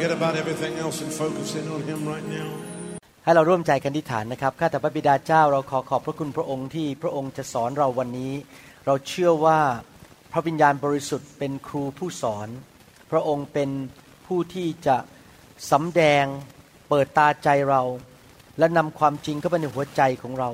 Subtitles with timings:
[0.00, 2.48] forget about everything else and focus in on Him right now.
[3.24, 8.32] ให้เราร่วมใจกันที่ฐานนะครับ ข้าแต่พระบิดาเจ้าเราขอขอบพระคุณพระองค์ที่พระองค์จะสอนเราวันนี้
[8.86, 9.60] เราเชื่อว่า
[10.32, 12.48] พระวิญญาณบริสุทธิ์เป็นครูผู้สอน
[13.10, 13.70] พระองค์เป็น
[14.26, 14.96] ผู้ที่จะ
[15.70, 16.24] สำแดง
[16.88, 17.82] เปิดตาใจเรา
[18.58, 20.50] และนำความจริงเข้าไปในหัวใจของเรา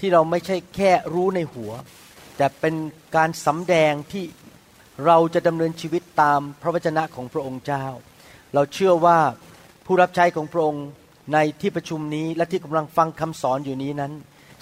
[0.00, 1.72] ที่เราไม่ใช่แค่รู้ในหัว
[2.36, 2.74] แต่เป็น
[3.16, 4.24] การสำแดงที่
[5.06, 7.86] เราจะดำเนินชีวิตตามพระวจนะของพระองค์เจ้า
[8.54, 9.18] เราเชื่อว่า
[9.86, 10.86] ผู้รับใช้ของพระองค์
[11.32, 14.12] ในที่ประชุมนี้และที่กำลังฟังคำสอนอยู่นี้นั้น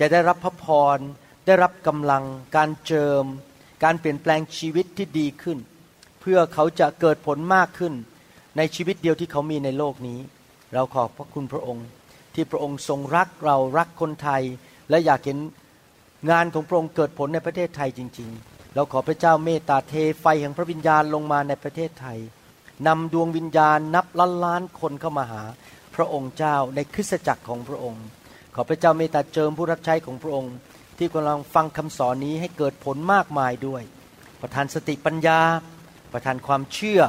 [0.01, 0.98] จะได้รับพระพร
[1.47, 2.25] ได้รับกำลัง
[2.57, 3.25] การเจิม
[3.84, 5.59] การเปลี่ยนแปลงชีวิตที่ดีขึ้น
[6.20, 7.95] เพื่อเขาจะเกิดผลมากขึ้น
[8.57, 10.19] ในชีวิตเดียวที่เขามีในโลกนี้
[10.75, 11.87] เราขอบพระคุณพระองค์
[12.34, 14.42] ที่พระองค์ทรงรักเรารักคนไทย
[14.91, 15.39] และอยากเห็น
[16.31, 22.19] งานของพระองค์เกิดผลในประเทศไทยจริง ๆ เราขอพระเจ้าเมตตาเทไฟแห่งพระวิญญาณลงมาในประเทศไทย
[22.87, 25.42] นำดวงวิญญาณนับล้านล้านคนเข้ามาหา
[25.95, 28.05] พระองค์เจ้าในคริสตจักรของพระองค์
[28.55, 30.55] ขอพระเจ้าเมตตาเจิมผู้รับใช้ของพระองค์
[30.98, 33.83] ที่กำลังฟังคำสอนนี้ให้เกิดผลมากมายด้วย
[34.41, 35.41] ประทานสติปัญญา
[36.13, 37.03] ประทานความเชื่อ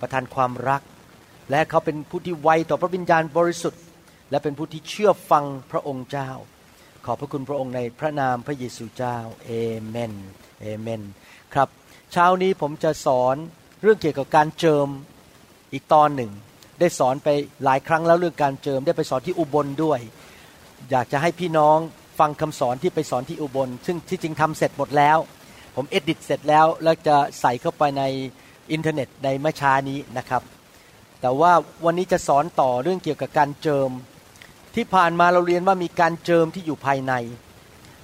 [0.00, 0.82] ประทานความรัก
[1.50, 3.82] และเขาเป็นผู้ที่ไวต่อพระวิญญาณบริสุทธิ์
[4.30, 6.30] และเป็นผู้ที่เชื่อฟังพระองค์เจ้า
[7.04, 9.50] ขอบพระคุณพระองค์ในพระนามพระเยซูเจ้าเอ
[9.86, 10.14] เมน
[10.60, 11.02] เอเมน
[11.54, 11.68] ครับ
[12.12, 13.36] เช้านี้ผมจะสอน
[13.82, 14.88] เรื่องเกี่ยวกับการเจิม
[15.72, 16.30] อีกตอนหนึ่ง
[16.80, 17.28] ได้สอนไป
[17.64, 20.00] หลายครั้งแล้วเรื่องการเจิม ได้ไปสอนที่อุบลด้วย
[20.90, 21.78] อยากจะให้พี่น้อง
[22.18, 25.18] ฟังคำสอนที่ไปสอนที่อุบล ซึ่งที่จริงทำเสร็จหมดแล้ว
[25.76, 28.02] ผม edit เสร็จแล้วแล้วจะใส่เข้าไปใน
[28.72, 30.42] อินเทอร์เน็ตในเมื่อช้านี้นะครับ
[31.20, 31.52] แต่ว่า
[31.84, 33.90] วันนี้จะสอนต่อเรื่องเกี่ยวกับการเจิม
[34.74, 37.12] ที่ผ่านมาเราเรียนว่ามีการเจิมที่อยู่ภายใน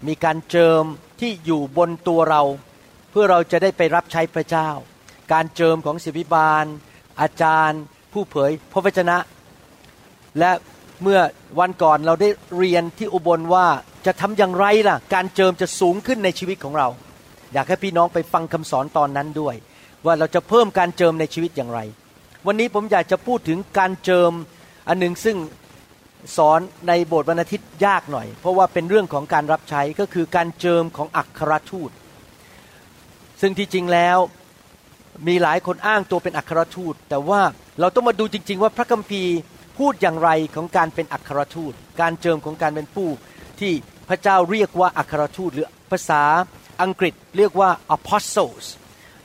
[0.08, 0.84] มีการเจิม
[1.20, 2.42] ที่อยู่บนตัวเรา
[3.10, 4.68] เพื่อเราจะได้ไปรับใช้พระเจ้า
[5.32, 6.64] การเจิมของศิบิบาล
[7.20, 7.80] อาจารย์
[8.12, 9.16] ผู้เผยพระวจนะ
[10.38, 10.50] และ
[11.02, 11.20] เมื่อ
[11.60, 12.28] วันก่อนเราได้
[12.58, 13.66] เรียนที่อุบลว่า
[14.06, 16.88] จะทำอย่างไรล่ะ การเจิมจะสูงขึ้นในชีวิตของเรา
[17.52, 19.54] อยากให้พี่น้องไปฟังคำสอนตอนนั้นด้วย
[20.06, 21.80] ว่าเราจะเพิ่มการเจิมในชีวิตอย่างไร
[22.46, 24.32] วันนี้ผมอยากจะพูดถึงการเจิม
[24.88, 25.36] อันหนึ่งซึ่ง
[26.36, 31.90] สอนในโบสถ์วันอาทิตย์ยากหน่อย เพราะว่าเป็นเรื่องของการรับใช้ก็คือการเจิมของอัครทูต
[33.40, 34.18] ซึ่งที่จริงแล้ว
[35.28, 37.40] มีหลายคนอ้างตัวเป็นอัครทูต แต่ว่า
[37.80, 39.36] เราต้องมาดูจริง ๆ ว่าพระคัมภีร์
[39.78, 43.08] พูดอย่างไรของการเป็นอัครทูต การเจิมของการเป็นผู้
[43.60, 43.72] ที่
[44.08, 46.22] พระเจ้าเรียกว่าอัครทูต หรือภาษา
[46.82, 48.64] อังกฤษเรียกว่า apostles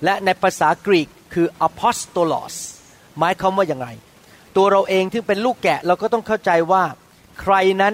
[0.04, 2.56] และในภาษากรีกคือ apostolos
[3.20, 3.90] หมายความว่าอย่างไร
[4.56, 6.84] ตัวเราเองที่เป็นลูกแกะเราก็ต้องเข้าใจว่า
[7.42, 7.94] ใครนั้น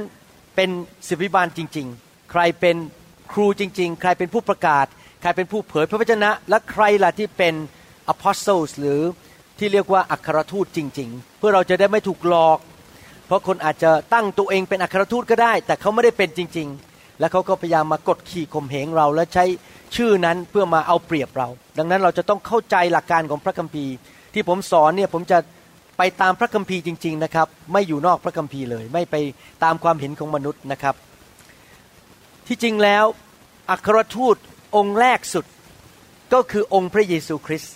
[0.56, 0.70] เป็น
[1.08, 2.76] ศิบิบาลจริง ๆ ใครเป็น
[3.32, 4.86] ครูจริง ๆ ใครเป็นผู้ประกาศ
[5.22, 7.54] ใครเป็นผู้เผยพระวจนะ และใครล่ะที่เป็น
[8.14, 9.02] apostles หรือ
[9.60, 12.60] ที่เรียกว่าอัครทูตจริง ๆ เพื่อเราจะได้ไม่ถูกหลอก
[13.28, 19.46] เพราะคนอาจจะตั้งตัวเองเป็นอัครทูตก็ได้ แต่เขาไม่ได้เป็นจริง ๆ และเขาก็พยายามมากดขี่ข่มเหงเรา และใช้
[19.96, 23.94] ชื่อนั้นเพื่อมาเอาเปรียบเรา ดังนั้นเราจะต้องเข้าใจหลักการของพระคัมภีร์
[24.34, 25.38] ที่ผมสอนเนี่ยผมจะ
[25.98, 29.16] ไปตามพระคัมภีร์จริง ๆนะครับ ไม่อยู่นอกพระคัมภีร์เลย ไม่ไป
[29.64, 30.96] ตามความเห็นของมนุษย์นะครับ
[32.48, 33.06] ที่จริงแล้ว
[33.70, 34.38] อัครทูต
[34.76, 35.46] องค์แรกสุด
[36.34, 37.76] ก็คือองค์พระเยซูคริสต์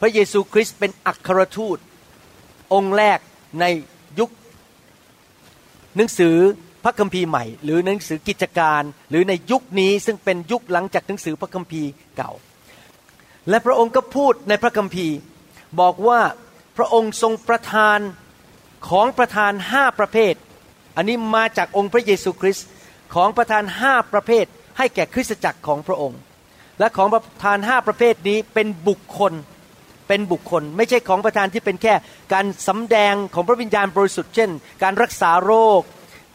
[0.00, 1.78] พระเยซูคริสต์เป็นอัครทูต
[2.74, 3.18] องค์แรก
[3.60, 3.64] ใน
[4.18, 4.30] ยุค
[5.96, 6.36] หนังสือ
[6.84, 12.32] พระคัมภีร์ใหม่ หรือหนังสือกิจการ หรือในยุคนี้ซึ่งเป็นยุคหลังจากหนังสือพระคัมภีร์เก่า
[13.48, 15.16] และพระองค์ก็พูดในพระคัมภีร์
[15.80, 16.20] บอกว่า
[16.76, 17.98] พระองค์ทรงประทาน
[18.90, 20.34] ของประทานห้าประเภท
[20.96, 22.66] อันนี้มาจากองค์พระเยซูคริสต์
[23.14, 24.44] ของประทานห้าประเภท
[24.78, 26.20] ให้แก่คริสตจักรของพระองค์
[26.78, 29.32] และของประทานห้าประเภทนี้เป็นบุคคล
[30.10, 31.94] เป็นบุคคล ไม่ใช่ของประทานที่เป็นแค่
[32.32, 34.50] การสำแดงของพระวิญญาณบริสุทธิ์เช่น
[34.82, 35.80] การรักษาโรค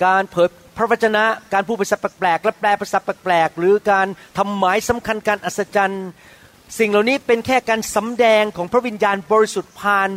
[0.06, 1.24] การเผยพระวจนะ
[1.54, 4.08] การพูดภาษาแปลกๆและแปลภาษาแปลกๆหรือการ
[4.38, 6.08] ทำหมายสำคัญการอัศจรรย์
[6.80, 10.10] สิ่งเหล่านี้เป็นแค่การสำแดงของพระวิญญาณบริสุทธิ์ผ่าน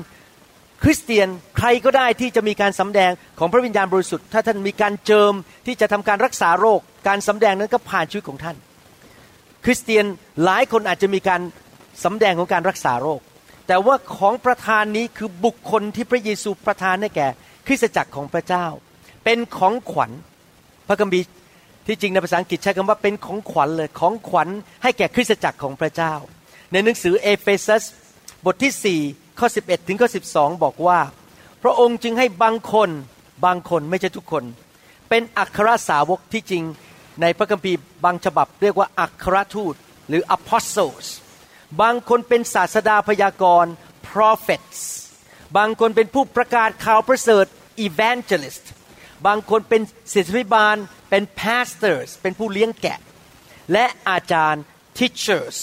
[0.83, 5.33] คริสเตียนใครก็ได้ที่จะมีการสำแดงของพระวิญญาณบริสุทธิ์ ถ้าท่านมีการเจิม
[5.67, 8.57] ที่จะทำการรักษาโรค การสำแดงนั้นก็ผ่านชีวิตของท่าน
[9.65, 10.05] คริสเตียน
[10.45, 11.41] หลายคนอาจจะมีการ
[12.05, 13.21] สำแดงของการรักษาโรค
[13.69, 17.27] แต่ว่าของประธานนี้คือบุคคลที่พระเยซูประทานให้แก่
[17.67, 18.67] คริสตจักรของพระเจ้า
[19.25, 20.11] เป็นของขวัญ
[20.89, 21.27] พระคัมภีร์
[21.87, 24.49] ที่จริงในภาษาอังกฤษใช้คำว่าเป็นของขวัญเลยของขวัญ
[24.83, 26.15] ให้แก่คริสตจักรของพระเจ้า
[26.73, 27.85] ในหนังสือเอเฟซัส
[28.45, 30.99] บทที่ 4 ข้อ 11 ถึงข้อ 12 บอกว่า
[31.63, 32.91] พระองค์จึงให้บางคน
[33.45, 34.45] บางคนไม่ใช่ทุกคน
[35.09, 36.65] เป็นอัครสาวกที่จริง
[37.21, 39.75] ในพระคัมภีร์บางฉบับเรียกว่าอัครทูต
[40.09, 41.07] หรือ apostles
[41.83, 43.73] บางคนเป็นศาสดาพยากรณ์
[44.09, 44.81] prophets
[45.57, 47.47] บางคนเป็นผู้ประกาศข่าวประเสริฐ
[47.87, 48.65] evangelist
[49.27, 49.83] บางคนเป็น
[50.13, 50.77] ศิษยพิบาล
[51.11, 52.99] เป็น pastors เป็นผู้เลี้ยงแกะ
[53.73, 54.63] และอาจารย์
[54.99, 55.59] teachers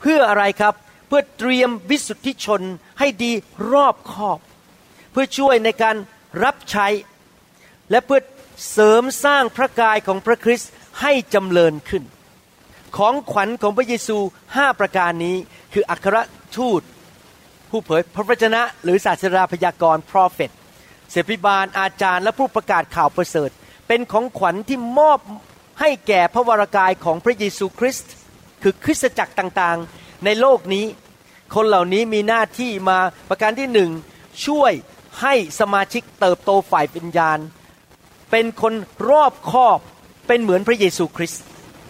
[0.00, 0.74] เพื่ออะไรครับ
[1.08, 2.62] เพื่อเตรียมวิสุทธิชน
[2.98, 3.32] ให้ดี
[3.72, 4.38] รอบคอบ
[5.12, 5.96] เพื่อช่วยในการ
[6.44, 6.86] รับใช้
[7.90, 8.20] และเพื่อ
[8.72, 10.70] เสริมสร้างพระกายของพระคริสต์
[11.00, 12.02] ให้จำเริญขึ้น
[12.96, 14.18] ของขวัญของพระเยซู
[14.56, 15.36] ห้าประการนี้
[15.72, 16.16] คืออัคร
[16.56, 16.82] ทูต
[17.70, 20.50] ผู้เผยพระวจนะ หรือศาสดาพยากรณ์ prophet
[21.10, 23.50] เสพิบาลอาจารย์และผู้ประกาศข่าวประเสริฐ
[23.88, 25.18] เป็นของขวัญที่มอบ
[25.80, 28.12] ให้แก่พระวรากายของพระเยซูคริสต์
[28.62, 30.86] คือคริสตจักรต่างๆ ในโลกนี้
[31.54, 32.98] คนเหล่านี้มีหน้าที่มา
[33.28, 33.90] ประการที่หนึ่ง
[34.46, 34.72] ช่วย
[35.20, 37.38] ให้สมาชิกเติบโตฝ่ายวิญญาณ
[38.30, 38.74] เป็นคน
[39.10, 39.78] รอบคอบ
[40.26, 41.42] เป็นเหมือนพระเยซูคริสต์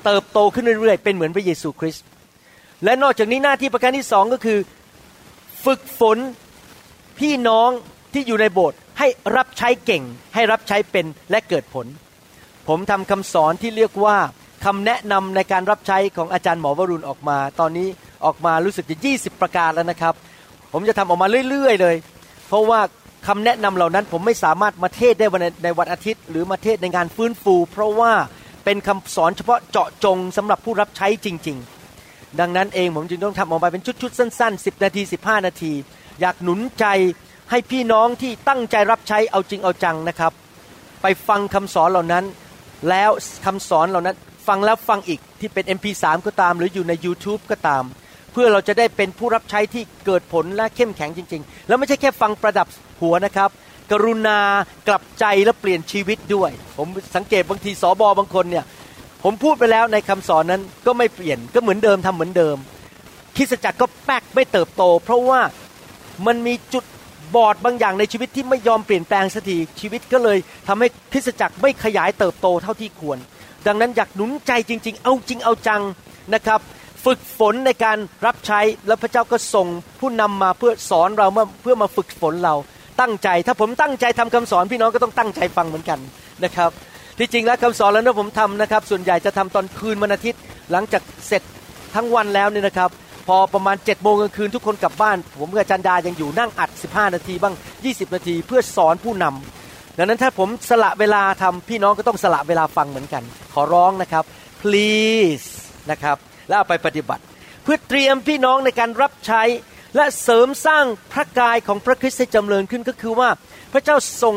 [0.09, 2.05] เติบโตขึ้นเรื่อยๆ เป็นเหมือนพระเยซูคริสต์
[2.85, 4.59] และนอกจากนี้หน้าที่ประการที่สองก็คือ
[5.65, 6.19] ฝึกฝน
[7.19, 7.71] พี่น้อง
[8.13, 10.03] ที่อยู่ในโบสถ์ให้รับใช้เก่ง
[10.35, 11.87] ให้รับใช้เป็นและเกิดผล
[12.69, 14.17] ผมทำคำสอนที่เรียกว่า
[14.65, 17.89] คำแนะนำในการรับใช้ของอาจารย์หมอวรุณออกมา ตอนนี้
[18.25, 20.15] ออกมารู้สึกจะ 20 ประการแล้วนะครับ
[20.73, 21.97] ผมจะทำออกมาเรื่อยๆเลย
[22.49, 22.81] เพราะว่า
[23.27, 25.27] คำแนะนำเหล่านั้นผมไม่สามารถมาเทศได้
[25.65, 28.13] ในวันอาทิตย์ หรือมาเทศในงานฟื้นฟู เพราะว่า
[28.71, 31.57] เป็นคำสอนเฉพาะเจาะจงสำหรับผู้รับใช้จริง
[31.99, 35.73] ๆ ดังนั้นเองผมจึงต้องทำออกมาเป็นชุดๆสั้น ๆ 10 นาที 15 นาที
[36.21, 36.87] อยากหนุนใจ
[37.51, 40.33] ให้พี่น้องที่ตั้งใจรับใช้เอาจริงเอาจังนะครับ
[41.03, 42.25] ไปฟังคำสอนเหล่านั้น
[42.89, 43.11] แล้ว
[43.45, 44.17] คำสอนเหล่านั้น
[44.49, 47.85] ฟังแล้วฟังอีกที่เป็น MP3 ก็ตาม หรืออยู่ใน YouTube ก็ตาม
[48.33, 52.67] เพื่อเราจะได้เป็นผู้รับใช้ที่เกิดผลและเข้มแข็งจริง ๆ แล้วไม่ใช่แค่ฟังประดับ
[53.03, 53.51] หัวนะครับ
[53.91, 54.39] กรุณา
[54.89, 58.65] กลับใจและเปลี่ยนชีวิตด้วย ผมสังเกตบางทีสอบอบางคนเนี่ย
[59.25, 62.57] ผมพูดไปแล้วในคำสอนนั้นก็ไม่เปลี่ยนก็เหมือนเดิมทำเหมือนเดิม
[63.37, 65.41] คิสจักรก็แป๊กไม่เติบโต เพราะว่า
[66.27, 66.85] มันมีจุด
[67.35, 70.39] บอดบางอย่างในชีวิตที่ไม่ยอมเปลี่ยนแปลงสักทีชีวิตก็เลย
[70.69, 73.19] ทำให้คริสจักรไม่ขยายเติบโตเท่าที่ควร
[73.67, 75.83] ดังนั้นอยากหนุนใจจริง ๆ เอาจริงเอาจัง
[76.35, 76.61] นะครับ
[77.05, 79.67] ฝึกฝนในการรับใช้แล้วพระเจ้าก็ส่ง
[80.01, 81.29] ผู้นำมาเพื่อสอนเรา
[81.63, 82.55] เพื่อมาฝึกฝนเรา
[83.01, 85.99] ตั้งใจ ถ้าผมตั้งใจทำคำสอนพี่น้องก็ต้องตั้งใจฟังเหมือนกัน
[86.45, 86.71] นะครับ
[87.19, 90.41] ที่จริงแล้วคำสอนแล้วนะผมทำนะครับ ส่วนใหญ่จะทำตอนคืนวันอาทิตย์
[90.71, 91.43] หลังจากเสร็จ
[91.95, 92.91] ทั้งวันแล้วเนี่ยนะครับ
[93.29, 103.23] พอประมาณ7จ็ดโมงกลางคืนทุกคนกลับบ้าน ผมกับจันดายังอยู่นั่งอัด 15 นาทีบ้าง 20 นาทีเพื่อสอนผู้นำดังนั้นถ้าผมสละเวลาทำพี่น้องก็ต้องสละเวลาฟังเหมือนกัน
[103.55, 104.25] ขอร้องนะครับ
[104.63, 105.47] please
[105.91, 106.17] นะครับ
[106.49, 107.23] แล้วเอาไปปฏิบัติ
[107.63, 109.43] เพื่อเตรียมพี่น้องในการรับใช้
[109.97, 113.31] และเสริมสร้างพระกายของพระคริสต์ให้จำเริญขึ้นก็คือว่า
[113.73, 114.37] พระเจ้าทรง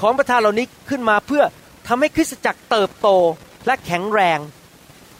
[0.00, 1.42] ของประทานเหล่านี้ขึ้นมาเพื่อ
[1.88, 3.08] ทำให้คริสตจักรเติบโต
[3.66, 4.38] และแข็งแรง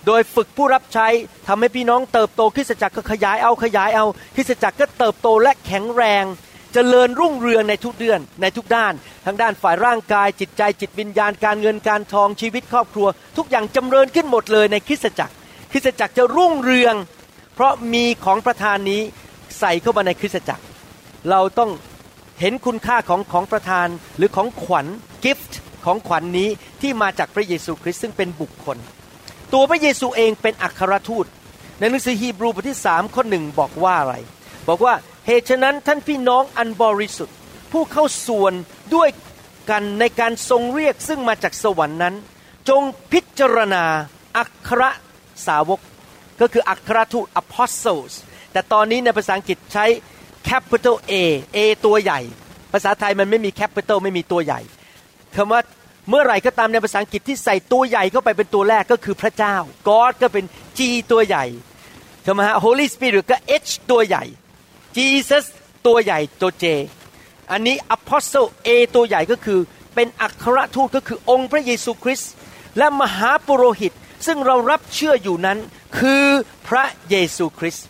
[0.06, 1.06] โดยฝึกผู้รับใช้
[1.48, 6.38] ทำให้พี่น้องเติบโตคริสตจักรก็ขยายเอาขยายเอาคริสตจักรก็เติบโตและแข็งแรงจ
[6.74, 8.92] เจริญรุ่งเรืองในทุกเดือนในทุกด้าน
[9.24, 15.34] ทั้งด้านฝ่ายร่างกาย จิตใจจิตวิญญาณการเงินการทองชีวิตครอบครัว ทุกอย่างจำเริญขึ้นหมดเลยในคริสตจักร
[15.72, 16.94] คริสตจักรจะรุ่งเรือง
[17.54, 19.02] เพราะมีของประธานนี้
[19.58, 20.64] ใส่เข้ามาในคริสตจักร
[21.30, 21.70] เราต้อง
[22.40, 24.86] เห็นคุณค่าของของประธานหรือของขวัญ
[25.24, 26.48] กิฟต์ของขวัญนนี้
[26.80, 28.76] ที่มาจากพระเยซูคริสต์ซึ่งเป็นบุคคล
[29.52, 31.26] ตัวพระเยซูเองเป็นอัครทูต
[31.78, 34.14] ในหนังสือฮีบรูบทที่สามข้อหนึ่งบอกว่าอะไร
[34.68, 34.94] บอกว่า
[35.26, 37.36] เหตุฉะนั้นท่านพี่น้องอันบริสุทธิ์
[37.72, 38.52] ผู้เข้าส่วน
[38.94, 39.08] ด้วย
[39.70, 42.14] กันในการทรงเรียกซึ่งมาจากสวรรค์นั้น
[42.68, 43.84] จงพิจารณา
[44.36, 44.82] อัคร
[45.46, 45.80] สาวก
[46.40, 48.12] ก็คืออัครทูต apostles
[48.52, 49.86] แต่ตอนนี้ในภาษาอังกฤษใช้
[50.48, 51.14] capital A
[51.56, 52.20] A ตัวใหญ่
[52.72, 54.60] ภาษาไทยมันไม่มี capital ไม่มีตัวใหญ่
[55.36, 55.60] คำว่า
[56.08, 59.56] เมื่อไหร่ก็ตามในภาษาอังกฤษที่ใส่ตัวใหญ่เข้าไปเป็นตัวแรกก็คือพระเจ้า
[59.88, 60.44] God ก็เป็น
[60.78, 60.80] G
[61.12, 61.44] ตัวใหญ่
[62.22, 64.24] ใช่ไหมฮะ Holy Spirit ก็ H ตัวใหญ่
[64.96, 65.44] Jesus
[65.86, 66.64] ตัวใหญ่ตัว J
[67.52, 69.60] อันนี้ Apostle A ตัวใหญ่ก็คือ
[69.94, 72.32] เป็นอัครทูตก็คือองค์พระเยซูคริสต์
[72.78, 73.92] และมหาปุโรหิต
[74.26, 75.58] ซึ่งเรารับเชื่ออยู่นั้น
[75.98, 76.24] คือ
[76.68, 77.86] พระเยซูคริสต์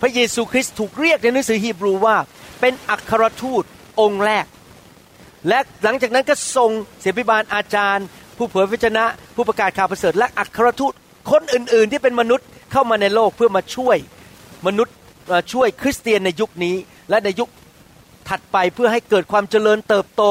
[0.00, 2.16] พระเยซูคริสต์ถูกเรียกในหนังสือฮีบรูว่า
[2.60, 3.64] เป็นอัครทูต
[4.00, 4.46] องค์แรก
[5.48, 9.04] และหลังจากนั้นก็ทรงเสบิบาลอาจารย์ ผู้เผยพระชนะ
[9.36, 10.92] ผู้ประกาศข่าวประเสริฐและอัครทูต
[11.30, 13.96] คนอื่น ๆ ที่เป็นมนุษย์เข้ามาในโลกเพื่อมาช่วย
[14.66, 14.94] มนุษย์
[15.52, 16.76] ช่วยคริสเตียนในยุคนี้
[17.10, 17.48] และในยุค
[18.28, 20.22] ถัดไปเพื่อให้เกิดความเจริญเติบโต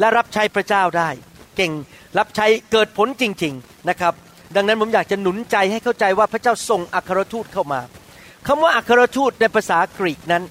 [0.00, 1.08] และรับใช้พระเจ้าได้
[1.56, 1.72] เก่ง
[2.18, 4.14] รับใช้เกิดผลจริง ๆนะครับ
[4.56, 7.80] ดังนั้นผมอยากจะหนุนใจให้เข้าใจว่าพระเจ้าส่งอัครทูตเข้ามา
[8.46, 10.44] คำว่าอัครทูตในภาษากรีกนั้น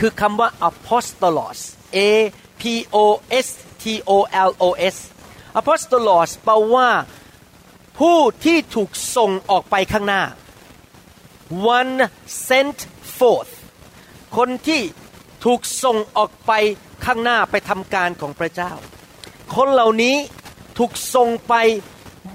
[0.00, 1.58] คือคำว่า apostolos
[1.96, 1.98] a
[2.62, 2.64] p
[3.04, 3.06] o
[3.46, 3.48] s
[3.82, 3.84] t
[4.14, 4.18] o
[4.50, 4.96] l o s
[5.58, 6.88] apostolos แปลว่า
[7.98, 10.22] ผู้ที่ถูกส่งออกไปข้างหน้า
[11.78, 11.94] one
[12.48, 12.78] sent
[13.18, 13.52] forth
[14.36, 14.82] คนที่
[15.44, 16.52] ถูกส่งออกไป
[17.04, 18.72] ข้างหน้าไปทำการของพระเจ้า
[19.54, 20.16] คนเหล่านี้
[20.78, 21.54] ถูกส่งไป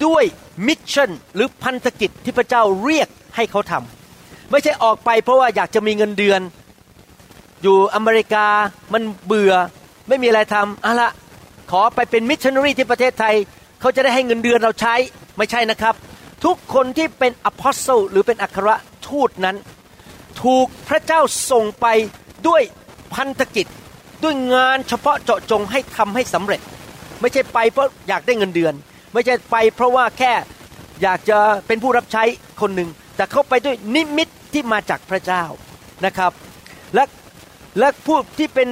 [0.06, 0.24] ด้วย
[0.68, 4.05] มิชชั่นหรือพันธกิจที่พระเจ้าเรียกให้เขาทำ
[4.52, 6.42] ไม่ใช่ออกไปเพราะว่าอยากจะมีเงินเดือน
[7.64, 8.46] อยู่อเมริกา
[8.94, 9.54] มันเบื่อ
[10.08, 11.10] ไม่มีอะไรทำอะละ
[11.72, 13.36] ขอไปเป็นมิชชันนารีที่ประเทศไทย
[13.82, 14.96] เขาจะได้ให้เงินเดือนเราใช้
[15.38, 15.96] ไม่ใช่นะครับ
[16.46, 18.70] ทุกคนที่เป็นอพอสโซลหรือเป็นอัคร
[19.08, 19.56] ทูตนั้น
[20.42, 21.22] ถูกพระเจ้า
[21.52, 21.86] ส่งไป
[22.48, 22.62] ด้วย
[23.14, 23.68] พันธกิจ
[24.24, 26.62] ด้วยงานเฉพาะเจาะจงให้ทำให้สำเร็จ
[27.22, 28.74] ไม่ใช่ไปเพราะอยากได้เงินเดือน
[29.14, 30.34] ไม่ใช่ไปเพราะว่าแค่
[31.04, 31.38] อยากจะ
[31.68, 32.24] เป็นผู้รับใช้
[32.62, 35.44] คนหนึ่งแต่เขาไปด้วยนิมิตที่มาจากพระเจ้า
[36.06, 36.32] นะครับ
[36.96, 37.04] และ
[37.80, 38.70] และผู้ที่เป็น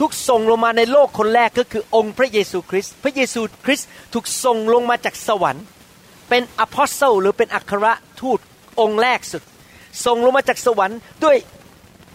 [0.00, 5.64] ทุกส่งลงมาในโลกคนแรกก็คือองค์พระเยซูคริสต์พระเยซูคริสต์ถูกส่งลงมาจากสวรรค์
[6.28, 7.86] เป็นอพอสเซลหรือเป็นอัคร
[8.20, 8.38] ทูต
[8.80, 9.42] องค์แรกสุด
[10.04, 11.36] ส่งลงมาจากสวรรค์ด้วย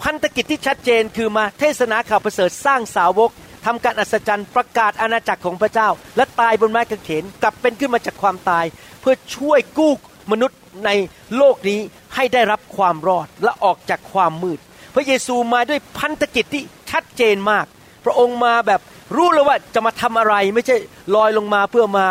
[0.04, 3.32] พันธกิจที่ชัดเจนคือมาเทศนาข่าวประเสริฐสร้างสาวก
[3.66, 8.66] ทำการอัศจรรย์ประกาศอาณาจักรของพระเจ้า และตายบนไม้กางเขนกลับเป็นขึ้นมาจากความตาย
[9.02, 9.94] เพื่อช่วยกู้
[10.32, 10.90] มนุษย์ใน
[11.38, 11.80] โลกนี้
[12.16, 14.60] ให้ได้รับความรอดและออกจากความมืด
[14.96, 17.66] พระเยซูมาด้วยพันธกิจที่ชัดเจนมาก
[18.06, 18.82] พระองค์มาแบบ
[19.16, 20.76] รู้เลยว่าจะมาทำอะไรไม่ใช่
[21.16, 22.08] ลอยลงมาเพื่อมา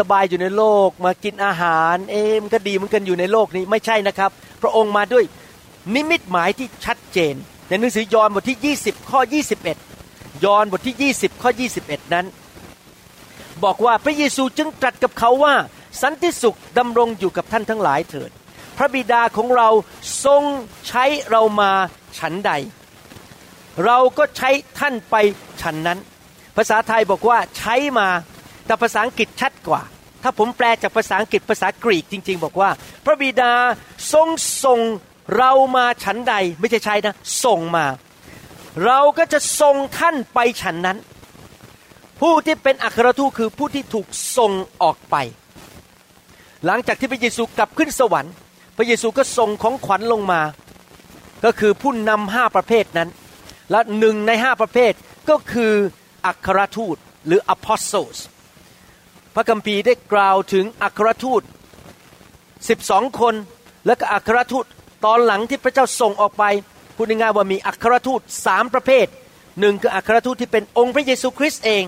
[0.00, 4.30] สบายๆอยู่ในโลก มากินอาหาร เอ๊มันก็ดีเหมันกันอยู่ในโลกนี้ไม่ใช่นะครับ
[4.62, 5.24] พระองค์มาด้วย
[5.94, 7.34] นิมิตหมายที่ชัดเจน
[7.68, 9.20] ในหนังสือยอห์นบทที่ 20 ข้อ
[9.82, 11.50] 21 ยอห์นบทที่ 20 ข้อ
[11.82, 12.26] 21 นั้น
[13.64, 15.54] บอกว่าพระเยซูจึงตรัสกับเขาว่า
[16.00, 18.30] สันติสุขดำรงอยู่กับท่านทั้งหลายเถิด
[18.76, 19.68] พระบิดาของเรา
[20.24, 20.42] ทรง
[20.88, 21.72] ใช้เรามา
[22.18, 22.52] ฉันใด
[23.84, 25.14] เราก็ใช้ท่านไป
[25.62, 25.98] ฉันนั้น
[26.56, 28.08] ภาษาไทยบอกว่าใช้มา
[28.66, 29.82] แต่ภาษาอังกฤษชัดกว่า
[30.22, 32.70] ถ้าผมแปลจากภาษาอังกฤษภาษากรีกจริง ๆ บอกว่า
[33.04, 33.52] พระบิดา
[34.12, 34.28] ทรง
[34.64, 34.80] ส่ง
[35.36, 37.86] เรามาฉันใด ไม่ใช่ใช้นะส่งมา
[38.84, 40.98] เราก็จะส่งท่านไปฉันนั้น
[42.20, 44.06] ผู้ที่เป็นอัครทูตคือผู้ที่ถูก
[44.36, 45.16] ส่งออกไป
[46.66, 48.32] หลังจากที่พระเยซูกลับขึ้นสวรรค์
[48.76, 50.40] พระเยซูก็ส่งของขวัญลงมา
[51.44, 53.08] ก็คือผู้นำห้าประเภทนั้น
[53.70, 54.92] และหนึ่งในห้าประเภท
[55.30, 55.74] ก็คือ
[56.26, 58.18] อัครทูตหรือ apostles
[59.34, 61.42] พระคัมภีร์ได้กล่าวถึงอัครทูต
[62.50, 63.34] 12 คน
[63.86, 64.64] และก็อัครทูต
[65.04, 66.44] ตอนหลังที่พระเจ้าส่งออกไป
[66.96, 69.06] พูดง่ายๆว่ามีอัครทูตสามประเภท
[69.60, 71.82] หนึ่งคืออัครทูตที่เป็นองค์พระเยซูคริสต์เอง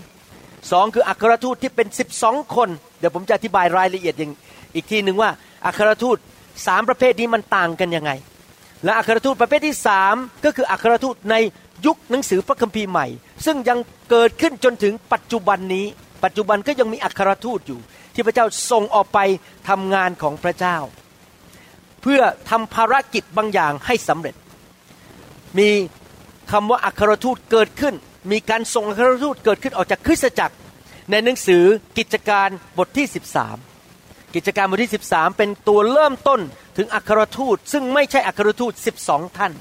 [0.72, 4.32] สองคืออัครทูตที่เป็นสิบสองคน เดี๋ยวผมจะอธิบายรายละเอียดอย่าง
[4.74, 5.30] อีกทีหนึ่งว่า
[5.66, 6.18] อัครทูต
[6.66, 8.12] สามประเภทนี้มันต่างกันยังไง
[8.84, 10.14] และอัครทูตประเภทที่สาม
[10.44, 11.36] ก็คืออัครทูตใน
[11.86, 13.06] ยุคหนังสือพระคัมภีร์ใหม่
[13.44, 13.78] ซึ่งยัง
[14.10, 15.86] เกิดขึ้นจนถึงปัจจุบันนี้
[16.24, 17.80] ปัจจุบันก็ยังมีอัครทูตอยู่
[18.14, 19.18] ที่พระเจ้าส่งออกไป
[19.68, 20.76] ทำงานของพระเจ้า
[22.02, 24.34] เพื่อทำภารกิจบางอย่างให้สำเร็จ
[25.58, 25.70] มี
[26.52, 27.94] คำว่าอัครทูตเกิดขึ้น
[28.32, 30.56] มีการส่งอัครทูตเกิดขึ้นออกจากคริสตจักร
[31.10, 31.64] ในหนังสือ
[31.98, 33.73] กิจการบทที่ 13
[34.34, 36.40] กิจการบทที่ 13 เป็นตัวเริ่มต้น
[36.76, 38.72] ถึงอัครทูต ซึ่งไม่ใช่อัครทูต
[39.04, 39.52] 12 ท่าน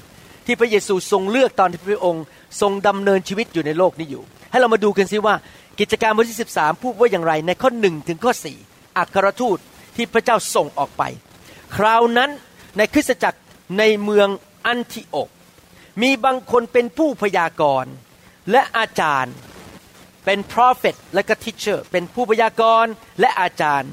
[0.46, 2.24] ที่พระเยซูทรงเลือกตอนที่พระองค์
[2.60, 5.34] ทรงดำเนินชีวิตอยู่ในโลกนี้อยู่ ให้เรามาดูกันซิว่า
[5.80, 8.32] กิจการบทที่ 13 พูดว่าอย่างไรในข้อ1ถึงข้อ
[8.66, 9.58] 4 อัครทูต
[9.96, 11.02] ที่พระเจ้าส่งออกไป
[11.76, 12.30] คราวนั้น
[12.76, 13.40] ในคริสตจักร
[13.78, 14.28] ในเมือง
[14.66, 15.28] อันทิโอก
[16.02, 17.92] มีบางคนเป็นผู้พยากรณ์
[18.50, 19.34] และอาจารย์
[20.24, 23.90] เป็น prophet และก็ teacher เป็นผู้พยากรณ์และอาจารย์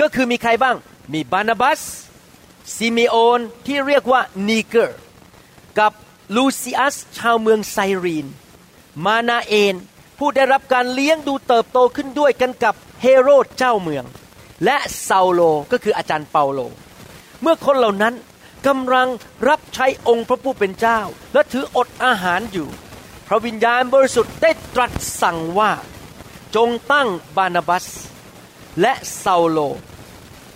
[0.00, 0.76] ก็คือมีใครบ้าง
[1.12, 1.80] มีบารนาบัส
[2.76, 4.98] ซิเมโอนที่เรียกว่านีเกอร์
[5.78, 5.92] กับ
[6.36, 8.26] ลูซิอัสชาวเมืองไซรีน
[9.04, 9.74] มานาเอน
[10.18, 14.04] ผู้ได้รับการเลี้ยงดูเติบโตขึ้นด้วยกันกับเฮโรดเจ้าเมือง
[14.64, 14.76] และ
[15.08, 15.40] เซาโล
[15.72, 16.60] ก็คืออาจารย์เปาโล
[17.42, 18.14] เมื่อคนเหล่านั้น
[18.66, 19.08] กำลัง
[19.48, 20.98] รับใช้องค์พระผู้เป็นเจ้า
[21.32, 22.68] และถืออดอาหารอยู่
[23.28, 25.72] พระวิญญาณบริสุทธิ์ได้ตรัสสั่งว่า
[26.56, 27.86] จงตั้งบานาบัส
[28.80, 28.92] และ
[29.24, 29.58] ซาโล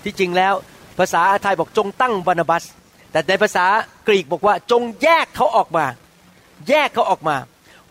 [0.02, 0.54] ที่จริงแล้ว
[0.99, 2.64] ภาษาไทยบอกจงตั้งบานาบัส
[3.11, 3.66] แต่ในภาษา
[4.08, 5.87] กรีกบอกว่าจงแยกเขาออกมา
[6.68, 7.37] แยกเขาออกมา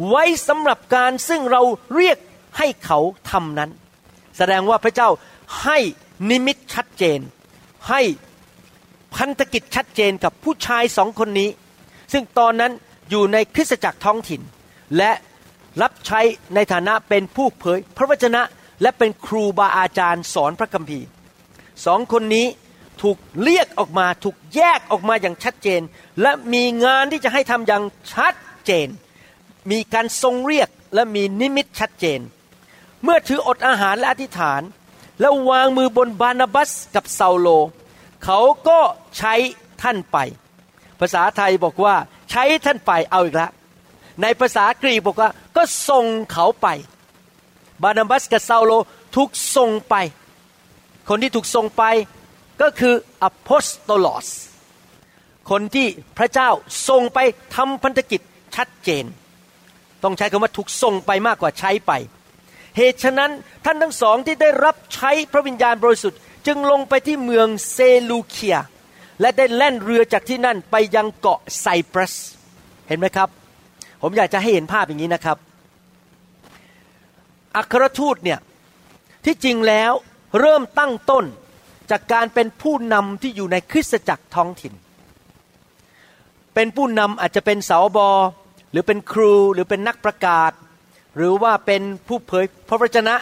[0.09, 1.61] ไว้สำหรับการซึ่งเรา
[1.95, 2.17] เรียก
[2.57, 2.99] ให้เขา
[3.31, 3.71] ทำนั้น
[4.37, 5.09] แสดงว่าพระเจ้า
[5.63, 5.77] ให้
[6.29, 7.19] นิมิตชัดเจน
[7.89, 8.01] ให้
[9.15, 11.49] พันธกิจชัดเจนกับผู้ชายสองคนนี้
[12.13, 12.71] ซึ่งตอนนั้น
[13.09, 14.41] อยู่ในคริสตจักรท้องถิ่น
[14.97, 15.11] และ
[15.81, 16.21] รับใช้
[16.55, 18.41] ในฐานะเป็นผู้เผยพระวจนะ
[18.81, 21.07] และเป็นครูบาอาจารย์สอนพระคัมภีร์
[21.85, 22.47] สองคนนี้
[23.01, 25.81] ถูกเรียกออกมาถูกแยกออกมาอย่างชัดเจน
[26.21, 28.33] และมีงานที่จะให้ทำอย่างชัด
[28.65, 28.87] เจน
[29.71, 32.19] มีการทรงเรียกและมีนิมิตชัดเจน
[33.03, 34.61] เมื่อถืออดอาหารและอธิษฐาน
[35.19, 37.47] แล้ววางมือบนบานาบัสกับเซาโล
[38.23, 38.79] เขาก็
[39.17, 39.33] ใช้
[39.81, 40.17] ท่านไป
[40.99, 41.95] ภาษาไทยบอกว่า
[42.31, 43.51] ใช้ท่านไปเอาอีกแล้ว
[44.21, 46.67] ในภาษากรีกบอกว่าก็ส่งเขาไป
[47.83, 48.71] บานาบัสกับเซาโล
[49.15, 49.95] ถูกส่งไป
[51.09, 51.83] คนที่ถูกส่งไป
[52.61, 54.29] ก็คืออพอสโตลอส
[55.49, 56.49] คนที่พระเจ้า
[56.89, 57.19] ส่งไป
[57.55, 58.21] ทำพันธกิจ
[58.55, 59.05] ชัดเจน
[60.03, 61.91] ต้องใช้คำว่าถูกส่งไปมากกว่าใช้ไป
[62.77, 63.31] เหตุฉะนั้น
[63.65, 67.79] ท่านทั้งสองที่ได้รับใช้พระวิญญาณบริสุทธิ์ จึงลงไปที่เมืองเซ
[68.09, 68.57] ลูเคีย
[69.21, 72.13] และได้แล่นเรือจากที่นั่นไปยังเกาะไซปรัส
[72.87, 73.29] เห็นไหมครับ
[74.01, 75.37] ผมอยากจะให้เห็นภาพอย่างนี้นะครับ
[77.55, 78.39] อัครทูตเนี่ย
[79.25, 79.91] ที่จริงแล้ว
[80.39, 81.25] เริ่มตั้งต้น
[81.91, 84.73] จากการเป็นผู้นำที่อยู่ในคริสตจักรท้องถิ่น
[86.53, 88.09] เป็นผู้นำอาจจะเป็นสาวบอ
[88.71, 90.51] หรือเป็นครูหรือเป็นนักประกาศ
[91.15, 93.15] หรือว่าเป็นผู้เผยพระวจนะ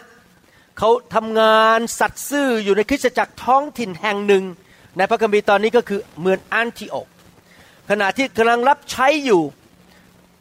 [0.77, 4.43] เขาทำงานสัตซ์ซื่ออยู่ในคริสตจักรท้องถิ่นแห่งหนึ่ง
[4.97, 7.07] ในพระคัมภีร์ตอนนี้ก็คือเมืองอันทิโอก
[7.89, 9.41] ขณะที่กำลังรับใช้อยู่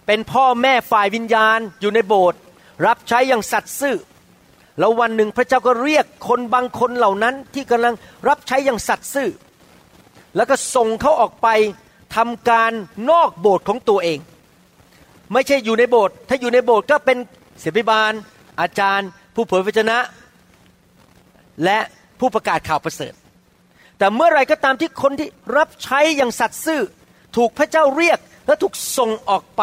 [0.07, 2.40] เป็นพ่อแม่ฝ่ายวิญญาณอยู่ในโบสถ์
[2.87, 3.96] รับใช้อย่างสัตซ์ซื่อ
[4.78, 7.94] แล้ววันหนึ่งพระเจ้าก็เรียกคนบางคนเหล่านั้นที่กำลัง
[8.28, 9.28] รับใช้อย่างสัตย์ซื่อ
[10.37, 11.48] แล้วก็ส่งเขาออกไป
[12.16, 12.72] ทำการ
[13.11, 14.18] นอกโบสถ์ของตัวเอง
[15.32, 17.18] ไม่ใช่อยู่ในโบสถ์ถ้าอยู่ในโบสถ์ก็เป็น
[17.61, 18.12] เสบิบาล
[18.61, 19.98] อาจารย์ ผู้เผยพระชนะ
[21.64, 21.78] และ
[22.20, 23.14] ผู้ประกาศข่าวประเสริฐ
[23.98, 26.82] แต่เมื่อไรก็ตามที่คนที่รับใช้อย่างสัตย์ซื่อ
[27.37, 29.62] ถูกพระเจ้าเรียกและถูกส่งออกไป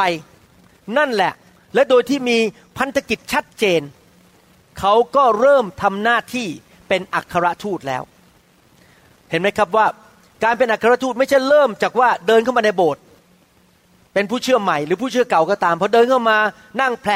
[0.98, 1.34] นั่นแหละ
[1.74, 2.38] และโดยที่มี
[2.80, 3.82] พันธกิจชัดเจน
[4.80, 6.48] เขาก็เริ่มทำหน้าที่
[6.88, 8.04] เป็นอัครทูตแล้ว
[9.30, 9.86] เห็นไหมครับว่า
[10.44, 13.02] การเป็นอัครทูตไม่ใช่เริ่มจากว่าเดินเข้ามาในโบสถ์
[14.14, 16.38] เป็นผู้เชื่อใหม่ หรือผู้เชื่อเก่าก็ตามพอเดินเข้ามา
[16.82, 17.12] นั่งแผล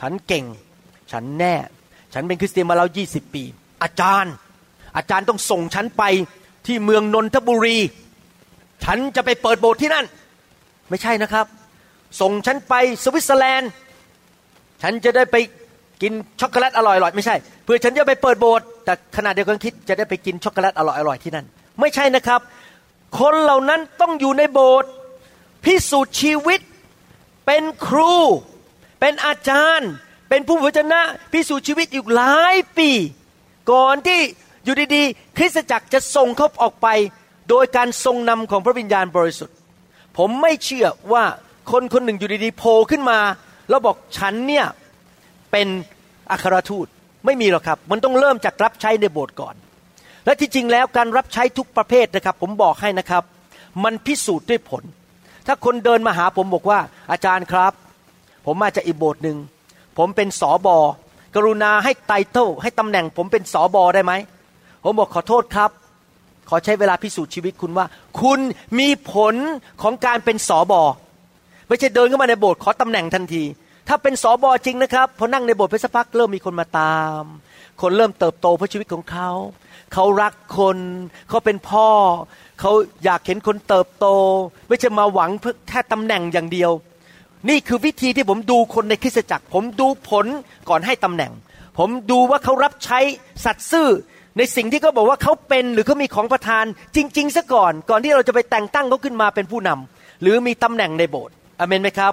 [0.00, 0.44] ฉันเก่ง
[1.12, 1.54] ฉันแน่
[2.12, 3.42] ฉันเป็นคริสเตียนมาแล้วยี่สิบปี
[3.82, 4.32] อาจารย์
[4.96, 6.02] อาจารย์ต้องส่งฉันไป
[6.66, 7.78] ที่เมืองนนทบุรี
[8.84, 10.06] ฉันจะไปเปิดโบสถ์ที่นั่น
[10.88, 11.46] ไม่ใช่นะครับ
[12.20, 12.74] ส่งฉันไป
[13.04, 13.70] สวิตเซอร์แลนด์
[14.82, 15.36] ฉันจะได้ไป
[16.02, 21.46] กินช็อกโกแลตอร่อยๆไม่ใช่ เพื่อฉันจะไปเปิดโบสถ์แต่ขณะเดียวกันคิดจะได้ไปกินช็อกโกแลตอร่อยๆที่นั่น
[21.80, 22.40] ไม่ใช่นะครับ
[23.18, 24.90] คนเหล่านั้นต้องอยู่ในโบสถ์
[25.64, 26.60] พิสูจน์ชีวิต
[27.46, 28.14] เป็นครู
[29.00, 29.90] เป็นอาจารย์
[30.28, 31.00] เป็นผู้เผยวจนะ
[31.32, 32.90] พิสูจน์ชีวิตอยู่หลายปี
[33.70, 34.20] ก่อนที่
[34.64, 36.88] อยู่ดีๆ คริสตจักรจะส่งเขาออกไป
[37.48, 39.56] โดยการทรงนำของพระวิญญาณบริสุทธิ์
[40.18, 41.24] ผมไม่เชื่อว่า
[41.70, 43.18] คนคนหนึ่งอยู่ดีๆโผล่ขึ้นมา
[43.70, 44.66] แล้วบอกฉันเนี่ย
[45.50, 45.68] เป็น
[46.30, 46.86] อัครทูต
[47.26, 49.54] ไม่มีหรอกครับ มันต้องเริ่มจากรับใช้ในโบสถ์ก่อน
[50.24, 53.22] และที่จริงแล้วการรับใช้ทุกประเภทนะครับ ผมบอกให้นะครับ
[53.84, 54.82] มันพิสูจน์ด้วยผล
[55.46, 56.78] ถ้าคนเดินมาหาผมบอกว่า
[57.10, 57.72] อาจารย์ครับ
[58.46, 59.38] ผมมาจากอีโบสถ์หนึ่ง
[59.98, 60.78] ผมเป็นสอบอ
[61.34, 64.12] กรุณาให้ไตเติลให้ตำแหน่ง ผมเป็นสอบอได้ไหม
[64.84, 65.70] ผมบอกขอโทษครับ
[66.48, 67.86] ขอใช้เวลาพิสูจน์ชีวิตคุณว่า
[68.20, 68.40] คุณ
[68.78, 69.34] มีผล
[69.82, 70.82] ของการเป็นสอบอ
[71.68, 73.42] ไม่ใช่เดินเข้ามาในโบสถ์ขอตำแหน่งทันที
[73.88, 77.22] ถ้าเป็นสอบอจริงนะครับพอนั่งในโบสถ์ไปสักพักเริ่มมีคนมาตาม
[77.80, 79.30] คนเริ่มเติบโตเพราะชีวิตของเขา
[79.92, 80.78] เขารักคน
[81.28, 81.88] เขาเป็นพ่อ
[82.60, 82.72] เขา
[83.04, 84.06] อยากเห็นคนเติบโต
[84.68, 86.70] ไม่ใช่มาหวังเพื่อแค่ตำแหน่งอย่างเดียว
[87.48, 90.26] นี่คือวิธีที่ผมดูคนในคริสตจักร ผมดูผล
[90.68, 91.32] ก่อนให้ตำแหน่ง
[91.78, 92.98] ผมดูว่าเขารับใช้
[93.44, 93.88] สัตซ์ซื่อ
[94.36, 96.64] ในสิ่งที่เขาบอกว่าเขาเป็นหรือเขามีของประทาน
[96.96, 102.12] จริง ๆซะก่อน ก่อนที่เราจะไปแต่งตั้งเขาขึ้นมาเป็นผู้นำหรือมีตำแหน่งในโบสถ์อเมนไหมครับ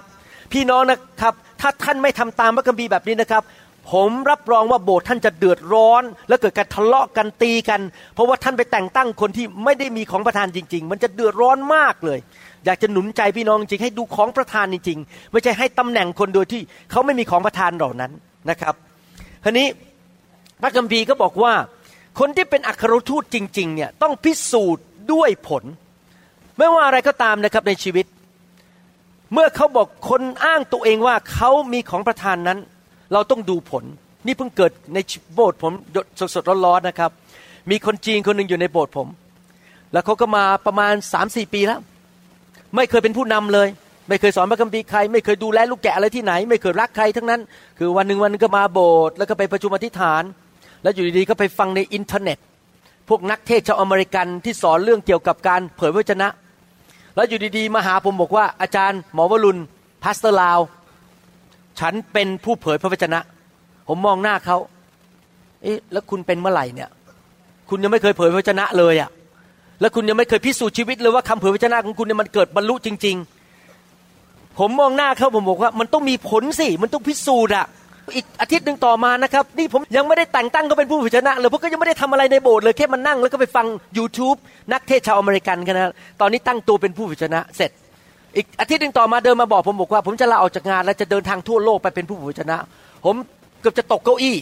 [0.53, 3.43] พี่น้องนะครับ ถ้าท่านไม่ทำตามพระคัมภีร์แบบนี้นะครับ
[3.91, 7.81] ผมรับรองว่าโบสถ์ท่านจะเดือดร้อน และเกิดการทะเลาะกันตีกัน
[8.13, 12.19] เพราะว่าท่านไปแต่งตั้งคนที่ไม่ได้มีของประทานจริง ๆ มันจะเดือดร้อนมากเลย
[12.65, 18.11] อยากจะหนุนใจพี่น้องจริงให้ดูของประทานจริง ๆ ไม่ใช่ให้ตำแหน่งคนโดยที่เขาไม่มีของประทานเหล่านั้น
[18.49, 18.73] นะครับ
[19.43, 19.67] ทีนี้
[20.61, 21.53] พระคัมภีร์ก็บอกว่า
[22.19, 25.63] คนที่เป็นอัครทูตจริง ๆ เนี่ยต้องพิสูจน์ด้วยผล
[26.57, 28.05] ไม่ว่าอะไรก็ตามนะครับในชีวิต
[29.33, 32.59] เมื่อเขาบอกคนอ้างตัวเองว่าเขามีของประทานนั้น
[33.13, 33.83] เราต้องดูผล
[34.25, 34.97] นี่เพิ่งเกิดใน
[35.35, 35.73] โบสถ์ผม
[36.35, 37.11] สดๆร้อนๆนะครับ
[37.71, 39.07] มีคนจีนคนหนึ่งอยู่ในโบสถ์ผม
[39.93, 41.79] แล้วเขาก็มาประมาณสามสี่ปีแล้ว
[42.75, 43.67] ไม่เคยเป็นผู้นำเลย
[44.09, 47.41] ไม่เคยสอนพระคัมภีร์ใคร ไม่เคยดูแลลูกแกะอะไรที่ไหน ไม่เคยรักใครทั้งนั้น
[47.79, 50.23] คือวันหนึ่งวันนึงก็มาโบสถ์แล้วก็ไปประชุมอธิษฐาน
[50.83, 52.37] แล้วอยู่ดีๆก็ไปฟังในอินเทอร์เน็ต
[53.09, 56.27] พวกนักเทศน์ชาวอเมริกันที่สอนเรื่องเกี่ยวกับการเผยพระวจนะ
[57.17, 59.61] แล้วอยู่ดีๆมาหาผมบอกว่าอาจารย์หมอวรุณ
[60.03, 60.59] pastor ลาว
[61.79, 63.19] ฉันเป็นผู้เผยพระวจนะ
[63.87, 64.57] ผมมองหน้าเขา
[65.63, 66.89] เอ๊ะแล้วคุณเป็นเมื่อไหร่เนี่ย
[67.69, 69.09] คุณยังไม่เคยเผยพระวจนะเลยอะ่ะ
[69.81, 73.15] แล้วคุณยังไม่เคยพิสูจน์ชีวิตเลยว่าคำเผยพระวจนะของคุณเนี่ยมันเกิดบรรลุจริง
[73.87, 77.65] ๆ ผมมองหน้าเขาผมบอกว่า มันต้องมีผลสิมันต้องพิสูจน์อะ
[78.15, 83.65] อีกอาทิตย์หนึ่งต่อมานะครับ นี่ผมยังไม่ได้แต่งตั้งเขาเป็นผู้เผยพระวจนะเลยพราะก็ยังไม่ได้ทำอะไรในโบสถ์เลยแค่มานั่งแล้วก็ไปฟัง
[83.97, 84.37] YouTube
[84.73, 87.71] นักเทศชาวอเมริกันกันนะตอนนี้ตั้งตัวเป็นผู้เผยพระวจนะเสร็จ
[88.35, 92.57] อีกอาทิตย์หนึ่งต่อมาเดินมาบอกผมบอกว่า ผมจะลาออกจากงานแล้วจะเดินทางทั่วโลกไปเป็นผู้เผยพระวจนะ
[93.05, 93.15] ผม
[93.61, 94.37] เกือบจะตกเก้าอี้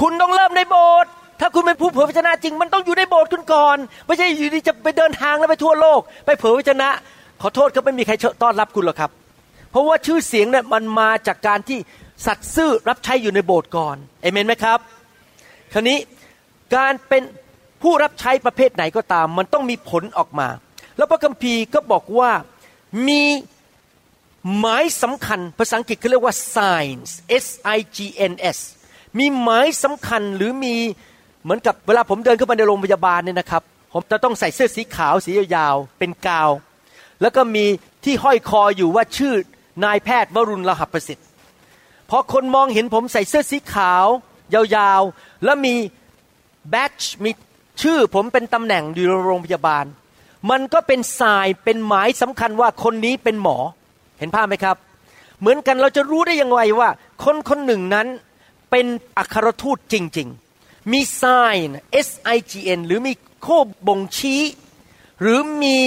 [0.00, 1.10] คุณต้องเริ่มในโบสถ์
[1.40, 6.88] ถ้าคุณเป็นผู้เผยพระวจนะจริง มันต้องอยู่ในโบสถ์คุณก่อน ไม่ใช่อยู่ดีจะไปเดินทางแล้วไปทั่วโลก ไปเผยพระวจนะ
[7.42, 9.10] ขอโทษก็ไม่มีใครต้อนรับคุณหรอกครับ
[9.72, 11.78] เพราะว่าชื่อเสียงเนี่ยมันมาจากการที่
[12.26, 14.78] สัตย์ซื่อรับใช้อยู่ในโบสถ์ก่อนเอเมนไหมครับ
[15.72, 15.98] คราวนี้
[16.74, 17.22] การเป็น
[17.82, 20.48] ผู้รับใช้ประเภทไหนก็ตาม มันต้องมีผลออกมา
[20.96, 22.30] แล้วพระคัมภีร์ก็บอกว่า
[23.08, 23.22] มี
[24.58, 27.10] หมายสำคัญภาษาอังกฤษเขาเรียกว่า signs
[27.44, 27.98] s i g
[28.32, 28.58] n s
[29.18, 30.74] มีหมายสำคัญหรือมี
[31.42, 36.50] เหมือนกับเวลาผมเดินเข้าไปในโรงพยาบาลเนี่ยนะครับ ผมจะต้องใส่เสื้อสีขาวสียาวๆเป็นกาว
[37.22, 37.64] แล้วก็มี
[38.04, 39.34] ที่ห้อยคออยู่ว่าชื่อ
[39.84, 41.26] นายแพทย์วรุณรหับประสิทธิ์
[42.10, 44.06] พอคนมองเห็นผมใส่เสื้อสีขาว
[44.54, 45.74] ยาวๆ แล้วมี
[46.70, 47.30] แบตช์มี
[47.82, 49.84] ชื่อผมเป็นตำแหน่งอยู่โรงพยาบาล
[50.50, 53.56] มันก็เป็นสายเป็นหมายสำคัญว่าคนนี้เป็นหมอ
[54.18, 54.76] เห็นภาพไหมครับ
[55.40, 56.88] เหมือนกันเราจะรู้ได้ยังไงว่า
[57.24, 58.06] คนคนหนึ่งนั้น
[58.70, 58.86] เป็น
[59.18, 60.28] อัครทูตจริง
[60.60, 61.68] ๆ มี sign
[62.06, 63.48] S I G N หรือมีโค
[63.88, 64.42] บ่งชี้
[65.20, 65.78] หรือมี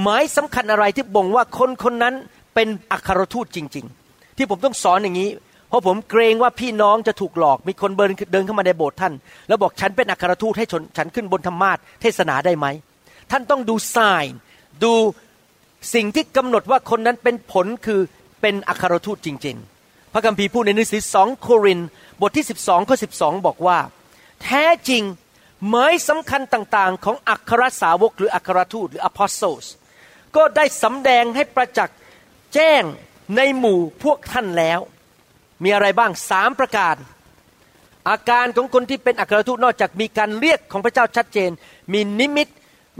[0.00, 2.14] หมายสำคัญอะไรที่บ่งว่าคนคนนั้น
[2.56, 5.30] เป็นอัครทูตจริง ๆ ที่ผมต้องสอนอย่างนี้
[5.68, 9.14] เพราะผมเกรงว่าพี่น้องจะถูกหลอก มีคนเดินเดินเข้ามาในโบสถ์ท่าน
[9.48, 10.66] แล้วบอกฉันเป็นอัครทูตให้
[10.96, 12.66] ฉันขึ้นบนธรรมาทเทศนาได้ไหม
[13.30, 14.28] ท่านต้องดู sign
[14.84, 14.92] ดู
[15.94, 18.00] สิ่งที่กำหนดว่าคนนั้นเป็นผลคือ
[18.40, 21.80] เป็นอัครทูตจริง ๆ พระคัมภีร์พูดในหนังสือสองโคริน
[22.20, 23.78] บทที่ 12ข้อ12 บอกว่า
[24.42, 25.02] แท้จริง
[25.68, 29.66] หมายสำคัญต่างๆ ของอัครสาวกหรืออัครทูตหรือ apostles
[30.36, 31.96] ก็ได้สำแดงให้ประจักษ์
[32.54, 32.82] แจ้ง
[33.36, 34.80] ในหมู่พวกท่านแล้ว
[35.64, 36.96] มีอะไรบ้างสามประการ
[38.08, 41.50] อาการของคนที่เป็นอัครทูตนอกจากมีการเรียกของพระเจ้าชัดเจน
[41.92, 42.48] มีนิมิต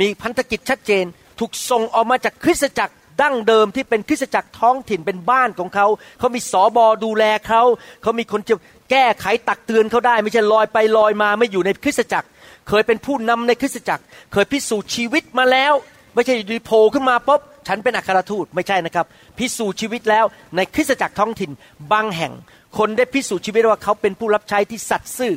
[0.00, 1.04] มีพันธกิจชัดเจน
[1.38, 5.86] ถูกส่งออกมาจากคริสตจักรดั้งเดิมที่เป็นคริสตจักรท้องถิ่นเป็นบ้านของเขา
[6.18, 7.62] เขามีสอบอดูแลเขา
[8.02, 8.54] เขามีคนจะ
[8.90, 12.28] แก้ไขตักเตือนเขาได้ ไม่ใช่ลอยไปลอยมาไม่อยู่ในคริสตจักร
[12.68, 15.72] เคยเป็นผู้นำในคริสตจักร เคยพิสูจน์ชีวิตมาแล้ว
[16.14, 19.06] ไม่ใช่ดีโผล่ขึ้นมาปุ๊บ ฉันเป็นอัครทูตไม่ใช่นะครับ
[19.38, 20.24] พิสูจน์ชีวิตแล้ว
[20.56, 21.50] ในคริสตจักรท้องถิ่น
[21.92, 22.32] บางแห่ง
[22.78, 25.34] คนได้พิสูจน์ชีวิตว่าเขาเป็นผู้รับใช้ที่สัตย์ซื่อ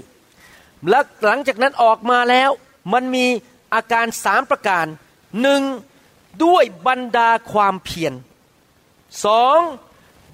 [0.89, 2.49] แล้วหลังจากนั้นออกมาแล้ว
[2.93, 3.25] มันมี
[3.73, 4.85] อาการสามประการ
[5.41, 5.61] หนึ่ง
[6.45, 8.13] ด้วยบรรดาความเพียร
[9.25, 9.59] สอง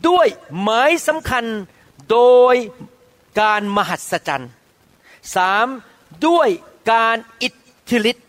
[0.07, 0.27] ด้วย
[0.61, 1.45] หมายสำคัญ
[2.11, 2.21] โด
[2.53, 2.55] ย
[3.41, 4.51] การมหัศจรรย์
[5.35, 5.67] สาม
[6.27, 6.49] ด้วย
[6.91, 7.53] การอิท
[7.89, 8.25] ธิฤทธิ์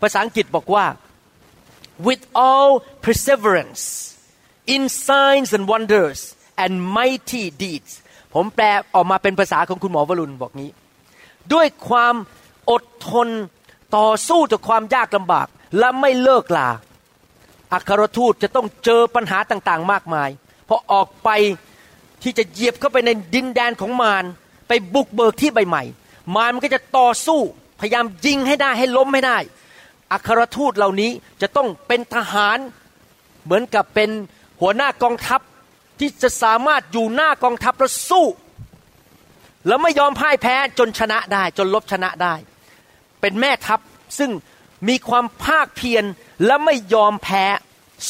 [0.00, 0.84] ภาษาอังกฤษบอกว่า
[2.06, 2.70] with all
[3.04, 3.82] perseverance
[4.74, 6.18] in signs and wonders
[6.62, 7.92] and mighty deeds
[8.34, 10.70] ผมแปลออกมาเป็นภาษาของคุณหมอวรุณบอกงี้
[11.52, 12.14] ด้วยความ
[12.70, 13.28] อดทน
[13.96, 15.46] ต่อสู้กับความยากลำบาก
[15.78, 16.68] และไม่เลิกลา
[17.72, 20.30] อัครทูตจะต้องเจอปัญหาต่างๆ มากมาย
[20.68, 21.28] พอออกไป
[22.22, 24.24] ที่จะเหยียบเข้าไปในดินแดนของมาร
[24.68, 25.82] ไปบุกเบิกที่ใบใหม่
[26.36, 27.40] มารมันก็จะต่อสู้
[27.80, 29.38] พยายามยิงให้ได้ให้ล้มให้ได้
[30.12, 31.10] อัครทูตเหล่านี้
[31.42, 32.58] จะต้องเป็นทหาร
[33.44, 34.10] เหมือนกับเป็น
[34.60, 35.40] หัวหน้ากองทัพ
[35.98, 38.26] ที่จะสามารถอยู่หน้ากองทัพแล้วสู้
[39.66, 42.34] แล้วไม่ยอมพ่ายแพ้จนชนะได้จนลบชนะได้
[43.20, 43.80] เป็นแม่ทัพ
[44.18, 44.30] ซึ่ง
[44.88, 46.04] มีความภาคเพียร
[46.46, 47.44] และไม่ยอมแพ้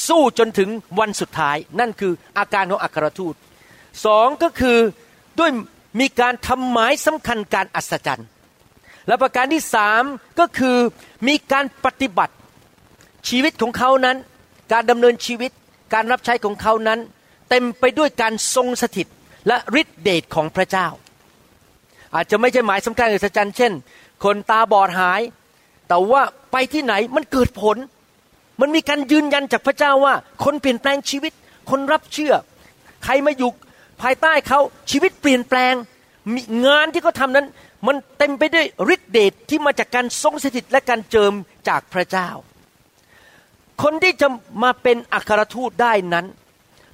[0.07, 3.35] สู้จนถึงวันสุดท้าย นั่นคืออาการของอัครทูต
[4.05, 4.79] สองก็คือ
[5.39, 5.51] ด้วย
[6.01, 8.29] มีการทำหมายสำคัญการอัศจรรย์
[9.07, 10.03] และประการที่สาม
[10.41, 10.77] ก็คือ
[11.29, 12.35] มีการปฏิบัติ
[13.29, 14.17] ชีวิตของเขานั้น
[14.73, 15.51] การดำเนินชีวิต
[15.95, 16.99] การรับใช้ของเขานั้น
[17.51, 19.07] เต็มไปด้วยการทรงสถิต
[19.47, 20.89] และฤทธิเดชของพระเจ้า
[22.15, 23.73] อาจจะไม่ใช่หมายสำคัญอัศจรรย์เช่น
[24.25, 25.21] คนตาบอดหาย
[25.89, 27.77] แต่ว่าไปที่ไหนมันเกิดผล
[28.61, 31.33] มันมีการยืนยันจากพระเจ้าว่า คนเปลี่ยนแปลงชีวิต
[31.71, 32.35] คนรับเชื่อ
[33.05, 33.51] ใครมาอยู่
[34.03, 34.61] ภายใต้เขา
[34.91, 35.75] ชีวิตเปลี่ยนแปลง
[36.35, 37.47] มีงานที่เขาทานั้น
[37.87, 41.33] มันเต็มไปด้วยฤทธิเดชที่มาจากการทรงสถิตและการเจิม
[41.69, 42.29] จากพระเจ้า
[43.83, 44.29] คนที่จะ
[44.63, 46.27] มาเป็นอัครทูตได้นั้น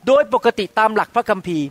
[0.07, 1.67] โดยปกติตามหลักพระคัมภีร์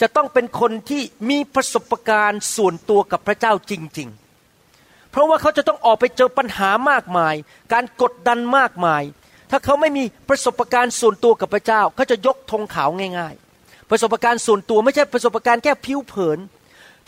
[0.00, 7.34] จะต้องเป็นคนที่มีประสบการณ์ส่วนตัวกับพระเจ้าจริง ๆ เพราะว่าเขาจะต้องออกไปเจอปัญหามากมาย
[7.72, 9.02] การกดดันมากมาย
[9.50, 16.38] ถ้าเขาไม่มีประสบการณ์ส่วนตัวกับพระเจ้าเขาจะยกธงขาวง่าย ๆ ประสบการณ์ส่วนตัวไม่ใช่ประสบการณ์แค่ผิวเผิน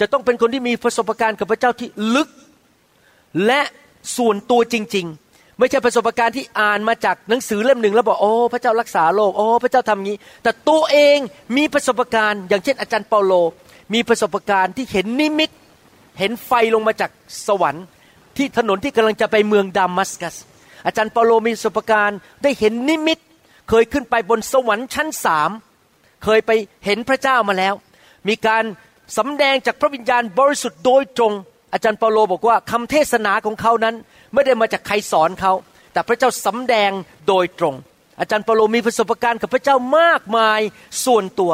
[0.01, 2.29] จะต้องเป็นคนที่มีประสบการณ์กับพระเจ้าที่ลึก
[3.47, 3.61] และ
[4.17, 11.19] ส่วนตัวจริง ๆ ไม่ใช่ประสบการณ์ที่อ่านมาจากหนังสือเล่มหนึ่งแล้วบอกโอ้พระเจ้ารักษาโลกโอ้พระเจ้าทำงี้ แต่ตัวเอง
[11.57, 13.33] มีประสบการณ์ อย่างเช่นอาจารย์เปาโล
[13.95, 15.51] มีประสบการณ์ที่เห็นนิมิต
[16.19, 17.11] เห็นไฟลงมาจาก
[17.47, 17.85] สวรรค์
[18.37, 20.37] ที่ถนนที่กำลังจะไปเมืองดามัสกัส
[20.87, 23.19] อาจารย์เปาโลมีประสบการณ์ได้เห็นนิมิต
[23.69, 25.51] เคยขึ้นไปบนสวรรค์ชั้นสาม
[26.25, 26.51] เคยไป
[26.85, 27.75] เห็นพระเจ้ามาแล้ว
[28.29, 28.65] มีการ
[29.19, 31.33] สำแดงจากพระวิญญาณบริสุทธิ์โดยตรง
[31.73, 33.95] อาจารย์เปาโลบอกว่าคำเทศนาของเขานั้น
[34.35, 35.53] ไม่ได้มาจากใครสอนเขา
[35.93, 36.91] แต่พระเจ้าสำแดง
[37.29, 37.75] โดยตรง
[38.21, 40.61] อาจารย์เปาโลมีประสบการณ์กับพระเจ้ามากมาย
[41.05, 41.53] ส่วนตัว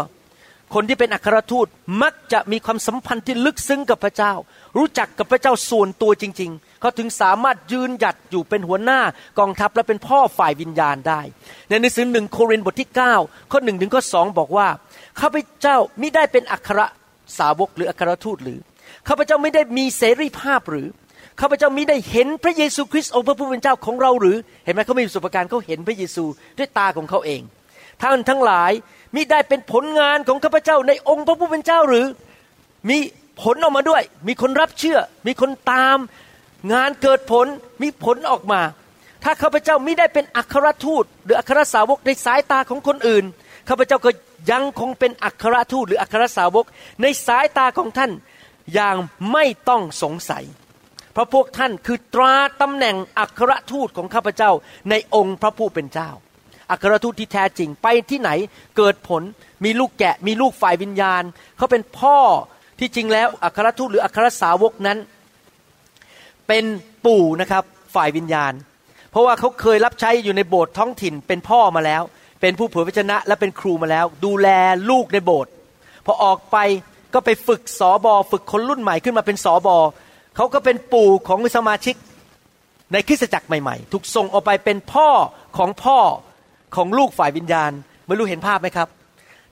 [0.75, 1.67] คนที่เป็นอัครทูต
[2.03, 4.33] มักจะมีความสัมพันธ์ที่ลึกซึ้งกับพระเจ้า
[4.77, 9.01] รู้จักกับพระเจ้าส่วนตัวจริง ๆ เขาถึงสามารถยืนหยัดอยู่เป็นหัวหน้า
[9.39, 11.21] กองทัพและเป็นพ่อฝ่ายวิญญาณได้
[11.69, 12.91] ในหนังสือหนึ่งโครินธ์บทที่
[13.21, 14.69] 9 ข้อหนึ่งถึงข้อสองบอกว่า
[15.21, 16.81] ข้าพเจ้ามิได้เป็นอัคร
[17.39, 18.61] สาวกหรืออัครทูตหรือ
[19.09, 20.89] ข้าพเจ้าไม่ได้มีเสรีภาพหรือ
[21.41, 26.25] ข้าพเจ้ามิได้เห็นพระเยซูคริสต์องค์พระผู้เป็นเจ้าของเราหรือ เห็นไหมเขามีประสบการณ์เขาเห็นพระเยซู
[26.59, 27.43] ด้วยตาของเขาเอง
[28.01, 28.73] ท่านทั้งหลาย
[29.15, 32.07] มิได้เป็นผลงานของข้าพเจ้าในองค์พระผู้เป็นเจ้าหรือ
[32.91, 32.99] มี
[33.43, 35.99] ผลออกมาด้วย มีคนรับเชื่อ มีคนตาม
[36.73, 37.47] งานเกิดผล
[37.83, 38.61] มีผลออกมา
[39.25, 43.25] ถ้าข้าพเจ้ามิได้เป็นอัครทูต หรืออัครสาวกในสายตาของคนอื่น
[43.69, 44.11] ข้าพเจ้าก็
[44.51, 46.65] ยังคงเป็นอัครทูตหรืออัครสาวก
[47.03, 48.13] ในสายตาของท่าน
[48.75, 48.97] อย่าง
[49.33, 50.45] ไม่ต้องสงสัย
[51.13, 54.51] เพราะพวกท่านคือตราตำแหน่งอัครทูตของข้าพเจ้า
[54.91, 56.11] ในองค์พระผู้เป็นเจ้า
[56.71, 58.31] อัครทูตที่แท้จริงไปที่ไหน
[58.77, 59.23] เกิดผล
[59.65, 61.23] มีลูกแกะมีลูกฝ่ายวิญญาณ
[61.57, 62.19] เขาเป็นพ่อ
[62.79, 64.99] ที่จริงแล้วอัครทูตหรืออัครสาวกนั้น
[66.49, 66.65] เป็น
[67.05, 68.53] ปู่นะครับฝ่ายวิญญาณ
[69.11, 72.03] เพราะว่าเขาเคยรับใช้อยู่ในโบสถ์ท้องถิ่นเป็นพ่อมาแล้ว
[72.41, 74.49] เป็นผู้เผยพระชนะและเป็นครูมาแล้ว ดูแล
[74.91, 75.53] ลูกในโบสถ์
[76.07, 76.57] พอออกไป
[77.15, 79.77] ก็ไปฝึกสอบอฝึกคนรุ่นใหม่ขึ้นมาเป็นสอบอ
[80.37, 81.97] เขาก็เป็นปู่ของสมาชิก
[82.93, 85.09] ในคริสตจักรใหม่ๆ ถูกส่งออกไปเป็นพ่อ
[85.57, 85.99] ของพ่อ
[86.77, 87.71] ของลูกฝ่ายวิญญาณ
[88.07, 88.89] ไม่รู้เห็นภาพไหมครับ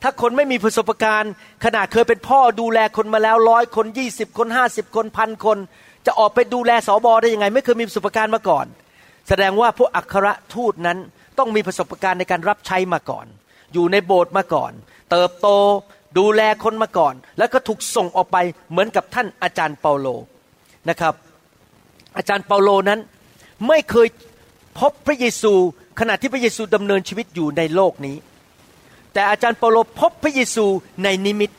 [0.03, 1.33] ถ้าคนไม่มีประสบการณ์
[1.65, 5.59] ขนาดเคยเป็นพ่อดูแลคนมาแล้วร้อยคนยี่สิบคนห้าสิบคนพันคน
[6.07, 8.67] จะออกไปดูแลสอบอได้ยังไง ไม่เคยมีประสบการณ์มาก่อน
[9.29, 10.99] แสดงว่าพวกอัครทูตนั้น
[11.39, 13.27] ต้องมีประสบการณ์ในการรับใช้มาก่อน
[13.73, 14.73] อยู่ในโบสถ์มาก่อน
[15.11, 15.49] เติบโต
[16.19, 18.37] ดูแลคนมาก่อน แล้วก็ถูกส่งออกไป
[18.71, 20.07] เหมือนกับท่านอาจารย์เปาโล
[20.89, 21.15] นะครับ
[22.17, 23.01] อาจารย์เปาโลนั้น
[23.69, 24.09] ไม่เคย
[24.79, 25.53] พบพระเยซู
[26.01, 28.17] ขณะที่พระเยซูดำเนินชีวิตอยู่ในโลกนี้
[29.13, 30.67] แต่อาจารย์เปาโลพบพระเยซู
[31.05, 31.51] ในนิมิต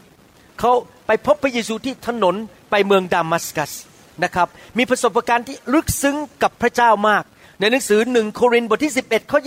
[0.60, 0.72] เขา
[1.08, 2.36] ไปพบพระเยซูที่ถนน
[2.70, 3.72] ไปเมืองดามัสกัส
[4.24, 7.24] นะครับ มีประสบการณ์ที่ลึกซึ้งกับพระเจ้ามาก
[7.60, 9.40] ในหนังสือหนึ่งโครินธ์บทที่ 11ข้อ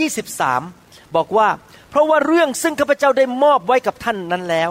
[0.53, 1.49] 23 บอกว่า
[1.90, 4.71] เพราะว่าเรื่องซึ่งข้าพเจ้าได้มอบไว้กับท่านนั้นแล้ว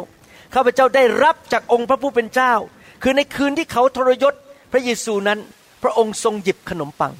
[0.56, 2.54] ข้าพเจ้าได้รับจากองค์พระผู้เป็นเจ้า
[3.04, 4.34] คือในคืนที่เขาทรยศ
[4.71, 5.39] พระเยซูนั้น
[5.84, 7.13] พระองค์ทรงหยิบขนมปัง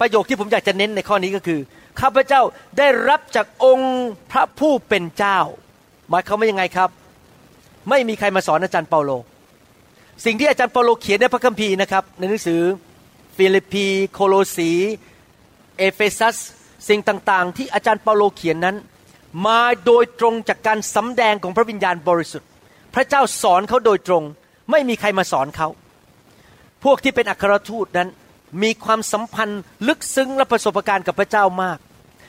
[0.00, 1.60] ประโยคที่ผมอยากจะเน้นในข้อนี้ก็คือ
[2.00, 2.42] ข้าพเจ้า
[2.78, 5.38] ได้รับจากองค์พระผู้เป็นเจ้า
[6.08, 6.90] หมายความว่ายังไงครับ
[7.90, 9.10] ไม่มีใครมาสอนอาจารย์เปาโล
[10.24, 12.60] สิ่งที่อาจารย์เปาโลเขียนในพระคัมภีร์นะครับ ในหนังสือ
[13.36, 14.70] ฟิลิปปีโคโลสี
[15.78, 16.36] เอเฟซัส
[16.88, 18.76] สิ่งต่างๆ ที่อาจารย์เปาโลเขียนนั้น
[19.46, 22.48] มาโดยตรงจากการสำแดงของพระวิญญาณบริสุทธิ์
[22.94, 24.22] พระเจ้าสอนเขาโดยตรง
[24.70, 25.68] ไม่มีใครมาสอนเขา
[26.84, 28.08] พวกที่เป็นอัครทูตนั้น
[28.62, 31.78] มีความสัมพันธ์ลึกซึ้งและประสบการณ์กับพระเจ้ามาก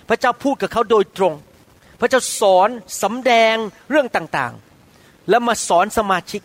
[0.09, 1.33] พระเจ้าพูดกับเขาโดยตรง
[1.99, 2.69] พระเจ้าสอน
[3.03, 3.55] สำแดง
[3.89, 6.41] เรื่องต่างๆ แล้วมาสอนสมาชิก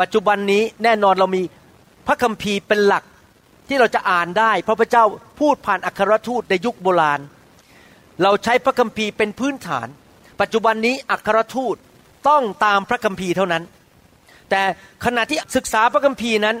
[0.00, 1.42] ปัจจุบันนี้แน่นอนเรามี
[2.06, 3.04] พระคัมภีร์เป็นหลัก
[3.68, 5.04] ที่เราจะอ่านได้เพราะพระเจ้า
[5.40, 7.20] พูดผ่านอัครทูตในยุคโบราณ
[8.22, 9.88] เราใช้พระคัมภีร์เป็นพื้นฐาน
[10.40, 11.76] ปัจจุบันนี้อัครทูต
[12.28, 13.62] ต้องตามพระคัมภีร์เท่านั้น
[14.50, 14.62] แต่
[15.04, 16.56] ขณะที่ศึกษาพระคัมภีร์นั้น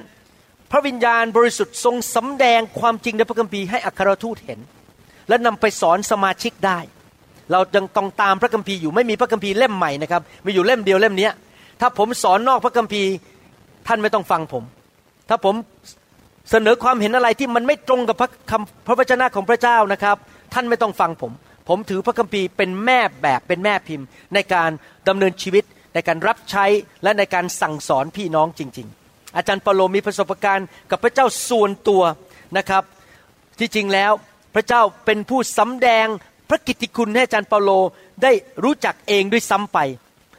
[0.70, 4.60] พระวิญญาณบริสุทธิ์ทรงสำแดงความจริงในพระคัมภีร์ให้อัครทูตเห็น
[5.28, 6.78] และนำไปสอนสมาชิกได้
[7.50, 11.28] เรายังต้องตามพระคัมภีร์อยู่ไม่มีพระคัมภีร์เล่มใหม่นะครับมีอยู่เล่มเดียวเล่มนี้
[11.80, 13.10] ถ้าผมสอนนอกพระคัมภีร์
[13.86, 14.64] ท่านไม่ต้องฟังผม
[15.28, 15.54] ถ้าผม
[16.50, 20.16] เสนอความเห็นอะไรที่มันไม่ตรงกับพระคำพระวจนะของพระเจ้านะครับ
[20.54, 21.32] ท่านไม่ต้องฟังผม
[21.68, 24.70] ผมถือพระคัมภีร์เป็นแม่แบบเป็นแม่พิมพ์ ในการ
[25.08, 26.64] ดำเนินชีวิต ในการรับใช้
[27.02, 32.02] และในการสั่งสอนพี่น้องจริง ๆ อาจารย์เปาโลมีประสบการณ์กับพระเจ้าส่วนตัว
[32.56, 32.82] นะครับ
[33.58, 34.12] ที่จริงแล้ว
[34.54, 36.06] พระเจ้าเป็นผู้สำแดง
[36.48, 37.70] พระกิตติคุณให้อาจารย์เปาโล
[38.22, 38.32] ได้
[38.64, 39.78] รู้จักเองด้วยซ้ำไป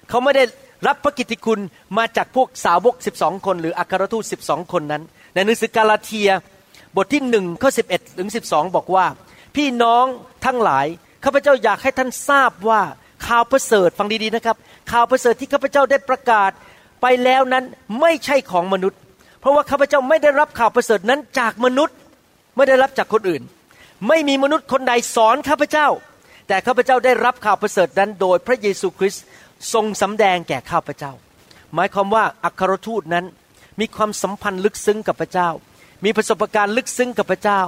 [0.10, 0.44] เขาไม่ได้
[0.88, 1.60] รับพระกิตติคุณ
[1.98, 5.04] มาจากพวกสาวก 12 คน หรืออัครทูต 12 คนนั้น
[5.38, 6.30] ในหนังสือกาลาเทีย
[6.98, 9.06] บทที่หนึ่งข้อ11ถึง12บอกว่า
[9.56, 10.06] พี่น้อง
[10.46, 10.86] ทั้งหลาย
[11.24, 12.82] ข้าพเจ้าอยากให้ท่านทราบว่า
[13.28, 14.58] ข่าวประเสริฐฟังดีๆนะครับ
[14.92, 16.52] ข่าวประเสริฐที่ข้าพเจ้าได้ประกาศ
[17.02, 17.64] ไปแล้วนั้น
[18.02, 19.00] ไม่ใช่ของมนุษย์
[19.40, 21.96] เพราะว่าข้าพเจ้าไม่ได้รับข่าวประเสริฐนั้นจากมนุษย์
[22.56, 23.44] ไม่ได้รับจากคนอื่น
[24.08, 25.88] ไม่มีมนุษย์คนใดสอนข้าพเจ้า
[26.48, 29.24] แต่ข้าพเจ้าได้รับข่าวประเสริฐนั้น โดยพระเยซูคริสต์
[29.74, 31.12] ทรงสำแดงแก่ข้าพเจ้า
[31.74, 33.26] หมายความว่าอัครทูตนั้น
[33.80, 35.50] มีความสัมพันธ์ลึกซึ้งกับพระเจ้า
[36.06, 37.62] มีประสบการณ์ลึกซึ้งกับพระเจ้า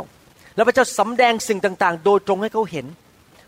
[0.56, 2.86] แล้วพระเจ้าสำแดงสิ่งต่าง ๆ โดยตรงให้เขาเห็น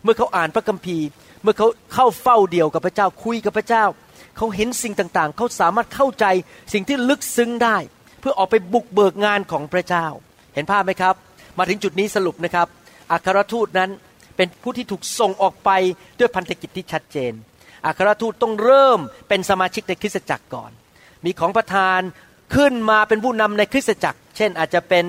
[0.02, 1.06] เมื่อเขาอ่านพระคัมภีร์
[1.42, 3.84] เมื่อเขาเข้าเฝ้าเดียวกับพระเจ้าคุยกับพระเจ้า
[4.36, 6.26] เขาเห็นสิ่งต่าง ๆ เขาสามารถเข้าใจ
[6.72, 7.76] สิ่งที่ลึกซึ้งได้
[8.20, 10.06] เพื่อออกไปบุกเบิกงานของพระเจ้า
[10.54, 11.14] เห็นภาพไหมครับ
[11.58, 12.66] มาถึงจุดนี้สรุปนะครับ
[13.12, 13.90] อัครทูตนั้น
[14.36, 15.70] เป็นผู้ที่ถูกส่งออกไป
[16.18, 17.32] ด้วยพันธกิจที่ชัดเจน
[17.86, 20.70] อัครทูตต้องเริ่มเป็นสมาชิกในคริสตจักรก่อน
[21.24, 22.00] มีของประธาน
[22.56, 25.04] ขึ้นมาเป็นผู้นำในคริสตจักร เช่นอาจจะเป็น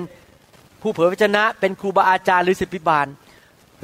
[0.82, 3.06] ผู้เผยพระชนะ เป็นครูบาอาจารย์หรือศิษย์พิบาล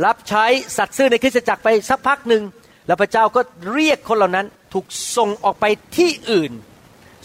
[0.05, 0.45] รับใช้
[0.77, 2.43] สัตว์ซื่อในคริสตจักรไปสักพักหนึ่ง
[2.87, 3.41] แล้วพระเจ้าก็
[3.73, 5.65] เรียกคนเหล่านั้นถูกส่งออกไป
[5.97, 6.53] ที่อื่น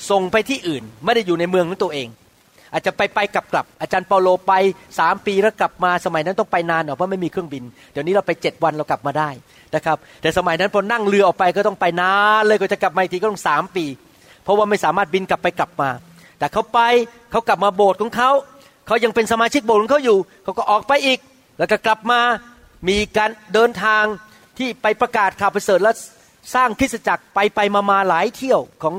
[0.09, 2.07] ส่งไปที่อื่น ไม่ได้อยู่ในเมืองของตัวเอง
[2.73, 4.53] อาจจะไปไปกลับกลับ อาจารย์เปาโลไป
[4.99, 9.29] สามปีแล้วกลับมาสมัยนั้นต้องไปนานหน่อยเพราะไม่มีเครื่องบิน เดี๋ยวนี้เราไปเจ็ดวันเรากลับมาได้
[9.75, 13.85] นะครับ แต่สมัยนั้นพอนั่งเรือออกไปก็ต้องไปนานเลยก็จะกลับมาอีกทีก็ต้องสามปี
[14.43, 15.89] เพราะว่าไม่สามารถบินกลับไปกลับมา
[16.39, 16.79] แต่เขาไป
[17.31, 18.31] เขากลับมาโบสถ์ของเขา
[18.87, 21.19] เขายังเป็นสมาชิกโบสถ์ของเขาอยู่ เขาก็ออกไปอีก
[21.57, 22.21] แล้วก็กลับมา
[22.87, 24.03] มีการเดินทาง
[24.57, 25.91] ที่ไปประกาศข่าวประเสริฐและ
[26.55, 28.95] สร้างคริสตจักรไปไปมามาหลายเที่ยวของ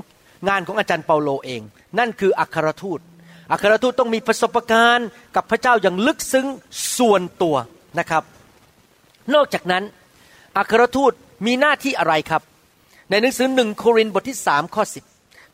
[0.49, 1.63] งานของอาจารย์เปาโลเอง
[1.99, 3.01] นั่นคืออัครทูต
[3.53, 6.47] อัครทูตต้องมีประสบการณ์กับพระเจ้าอย่างลึกซึ้ง
[6.99, 7.57] ส่วนตัว
[7.99, 8.23] นะครับ
[9.35, 9.85] นอกจากนั้น
[10.59, 11.13] อัครทูต
[11.47, 12.43] มีหน้าที่อะไรครับ
[13.11, 15.05] ในหนังสือหนึ่งโครินธ์บทที่สามข้อสิบ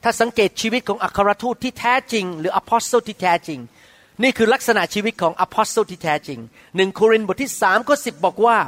[0.03, 3.61] ถ้าสังเกตชีวิตของอัครทูตที่แท้จริง หรืออพอสโตที่แท้จริง
[4.23, 6.41] นี่คือลักษณะชีวิตของอพอสโตที่แท้จริง
[6.77, 8.59] หนึ่งโครินธ์บทที่สามข้อสิบบอกว่า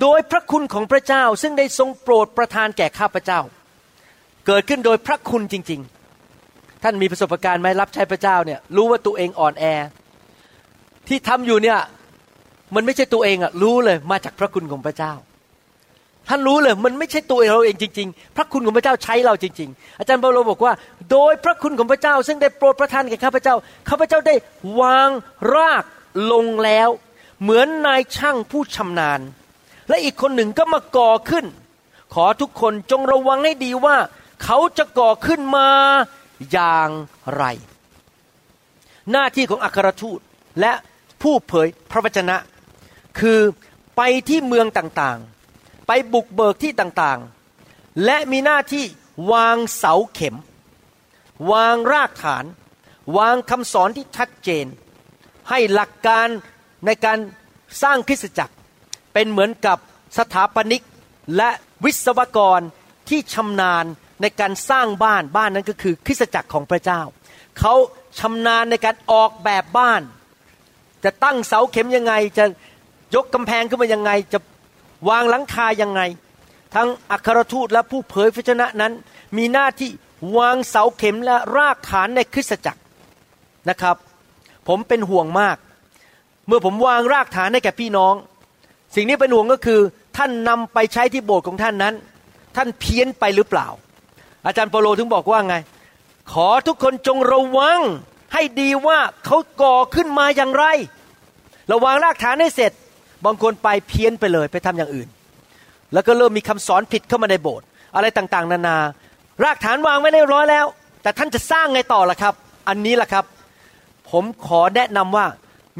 [0.00, 3.40] โดยพระคุณของพระเจ้าซึ่งได้ทรงโปรดประทานแก่ข้าพเจ้า
[4.46, 5.80] เกิดขึ้นโดยพระคุณจริง
[6.30, 9.64] ๆ ท่านมีประสบการณ์ไหมรับใช้พระเจ้าเนี่ยรู้ว่าตัวเองอ่อนแอ
[11.08, 11.78] ที่ทำอยู่เนี่ย
[12.74, 15.12] มันไม่ใช่ตัวเองอะรู้เลยมาจากพระคุณของพระเจ้า
[16.28, 20.72] ท่านรู้เลยมันไม่ใช่ตัวเราเองจริง ๆ พระคุณของพระเจ้าใช้เราจริง ๆ อาจารย์เปาโลบอกว่า
[21.10, 23.54] โดยพระคุณของพระเจ้า ซึ่งได้โปรดประทานแก่ข้าพเจ้า
[23.88, 24.34] ข้าพเจ้าได้
[24.80, 25.10] วาง
[25.54, 25.84] ราก
[26.32, 26.88] ลงแล้ว
[27.42, 29.20] เหมือนนายช่างผู้ชำนาญ
[29.88, 31.46] และอีกคนหนึ่งก็มาก่อขึ้น
[32.14, 33.96] ขอทุกคนจงระวังให้ดีว่า
[34.44, 35.68] เขาจะก่อขึ้นมา
[36.52, 36.90] อย่าง
[37.36, 37.44] ไร
[39.10, 40.20] หน้าที่ของอัครทูต
[40.60, 40.72] และ
[41.22, 42.36] ผู้เผยพระวจนะ
[43.20, 43.40] คือ
[43.96, 45.31] ไปที่เมืองต่างๆ
[45.86, 48.84] ไปบุกเบิกที่ต่างๆ และมีหน้าที่
[49.32, 50.36] วางเสาเข็ม
[51.52, 52.44] วางรากฐาน
[53.18, 54.66] วางคำสอนที่ชัดเจน
[55.48, 56.28] ให้หลักการ
[56.86, 57.18] ในการ
[57.82, 58.54] สร้างคริสตจักร
[59.12, 59.78] เป็นเหมือนกับ
[60.18, 60.82] สถาปนิก
[61.36, 61.50] และ
[61.84, 62.60] วิศวกร
[63.08, 63.84] ที่ชำนาญ
[64.22, 67.00] ในการสร้างบ้านบ้านนั้นก็คือคริสตจักรของพระเจ้า
[67.58, 67.74] เขา
[68.18, 70.02] ชำนาญในการออกแบบบ้าน
[71.04, 72.44] จะตั้งเสาเข็มยังไง จะ
[73.14, 74.38] ยกกำแพงขึ้นมายังไง จะ
[75.08, 76.00] วางหลังคายังไง
[76.74, 78.92] ทั้งอัครทูตและผู้เผยพระชนะนั้น
[79.36, 79.90] มีหน้าที่
[80.36, 82.80] วางเสาเข็มและรากฐานในคริสตจักร
[83.68, 83.96] นะครับ
[84.68, 85.56] ผมเป็นห่วงมาก
[86.46, 88.14] เมื่อผมวางรากฐานให้แก่พี่น้อง
[88.94, 89.80] สิ่งนี้เป็นห่วงก็คือ
[90.16, 91.94] ท่านนำไปใช้ที่โบสถ์ของท่านนั้น
[92.56, 93.68] ท่านเพี้ยนไปหรือเปล่า
[94.46, 95.56] อาจารย์เปโลถึงบอกว่าไง
[96.32, 97.80] ขอทุกคนจงระวัง
[98.32, 100.64] ให้ดีว่าเขาก่อขึ้นมาอย่างไร
[101.72, 102.72] ระวางรากฐานให้เสร็จ
[103.24, 105.08] บางคนไปเพี้ยนไปเลยไปทำอย่างอื่น
[105.92, 108.76] แล้วก็เริ่มมีคำสอนผิดเข้ามาในโบสถ์อะไรต่างๆ นานา
[109.44, 110.66] รากฐานวางไว้เรียบร้อยแล้ว
[111.02, 112.34] แต่ท่านจะสร้างไงต่อล่ะครับ
[112.68, 113.24] อันนี้ล่ะครับ
[114.10, 115.26] ผมขอแนะนำว่า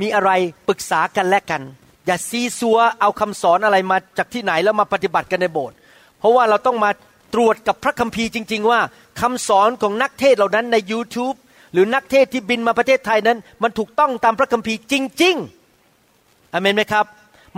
[0.00, 0.30] มีอะไร
[0.68, 1.62] ปรึกษากันและกัน
[2.06, 5.76] อย่าซีซัวเอาคำสอนอะไรมาจากที่ไหนแล้วมาปฏิบัติกันในโบสถ์
[6.18, 6.90] เพราะว่าเราต้องมา
[7.34, 8.80] ตรวจกับพระคัมภีร์จริง ๆ ว่า
[9.20, 11.36] คำสอนของนักเทศเหล่านั้นใน YouTube
[11.72, 15.36] หรือนักเทศที่บินมาประเทศไทยนั้น มันถูกต้องตามพระคัมภีร์จริง
[15.94, 17.06] ๆอเมนไหมครับ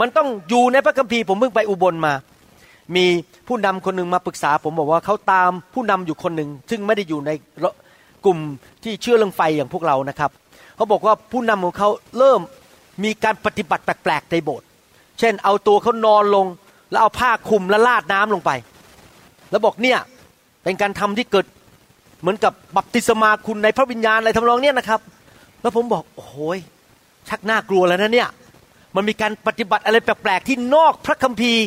[0.01, 2.15] มันต้องอยู่ในพระคัมภีร์ผมเพิ่งไปอุบลมา
[2.97, 3.07] มี
[3.49, 7.31] ผู้นำคนหนึ่งมาปรึกษา ผมบอกว่าเขาตามผู้นำอยู่คนหนึ่งซึ่งไม่ได้อยู่ใน
[8.25, 8.39] กลุ่ม
[8.85, 10.31] ที่เชื่อเรื่องไฟอย่างพวกเรานะครับ
[10.77, 11.89] เขาบอกว่าผู้นำของเขา
[12.19, 12.41] เริ่ม
[13.05, 14.67] มีการปฏิบัติแปลกๆในโบสถ์
[15.19, 16.47] เช่น เอาตัวเขานอนลง
[16.91, 18.51] แล้วเอาผ้าคลุมแล้วลาดน้ำลงไป
[19.51, 19.99] แล้วบอกเนี่ย
[20.65, 21.47] เป็นการทำที่เกิด
[22.21, 25.01] เหมือนกับบัพติศมาคุณในพระวิญญาณอะไรทำนองเนี้ยนะครับ
[25.63, 26.59] แล้วผมบอกโอ้ย
[27.29, 28.29] ชักน่ากลัวแล้วนะเนี่ย
[28.97, 31.65] มันมีการปฏิบัติอะไรแปลกๆที่นอกพระคัมภีร์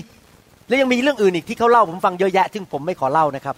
[0.68, 3.56] และยังมีเรื่องอื่นอีกที่เขาเล่าผมฟังเยอะแยะซึ่งผมไม่ขอเล่านะครับ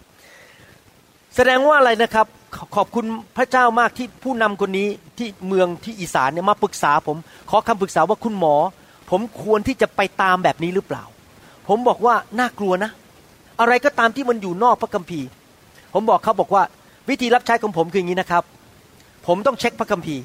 [1.35, 2.27] แสดงว่าอะไรนะครับ
[2.75, 3.05] ขอบคุณ
[3.37, 7.17] พระเจ้ามากที่ผู้นำคนนี้ที่เมืองที่อีสานเนี่ยมาปรึกษาผม
[7.49, 8.55] ขอคำปรึกษาว่าคุณหมอ
[9.09, 11.03] ผมควรที่จะไปตามแบบนี้หรือเปล่า
[11.67, 12.91] ผมบอกว่าน่ากลัวนะ
[13.59, 15.27] อะไรก็ตามที่มันอยู่นอกพระคัมภีร์
[15.93, 16.63] ผมบอกเขาบอกว่า
[17.09, 18.43] วิธีรับใช้ของผมคืออย่างนี้นะครับ
[19.27, 20.23] ผมต้องเช็คพระคัมภีร์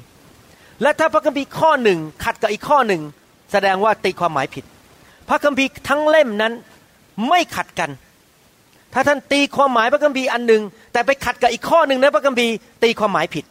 [0.81, 3.01] และถ้าพระคัมภีร์ข้อหนึ่งขัดกับอีกข้อหนึ่ง
[3.51, 4.65] แสดงว่าตีความหมายผิด
[5.29, 6.53] พระคัมภีร์ทั้งเล่มนั้น
[7.29, 7.89] ไม่ขัดกัน
[8.93, 13.45] ถ้าท่านตีความหมายพระคัมภีร์อันหนึ่ง แต่ไปขัดกับอีกข้อหนึ่งในพระคัมภีร์ตีความหมายผิด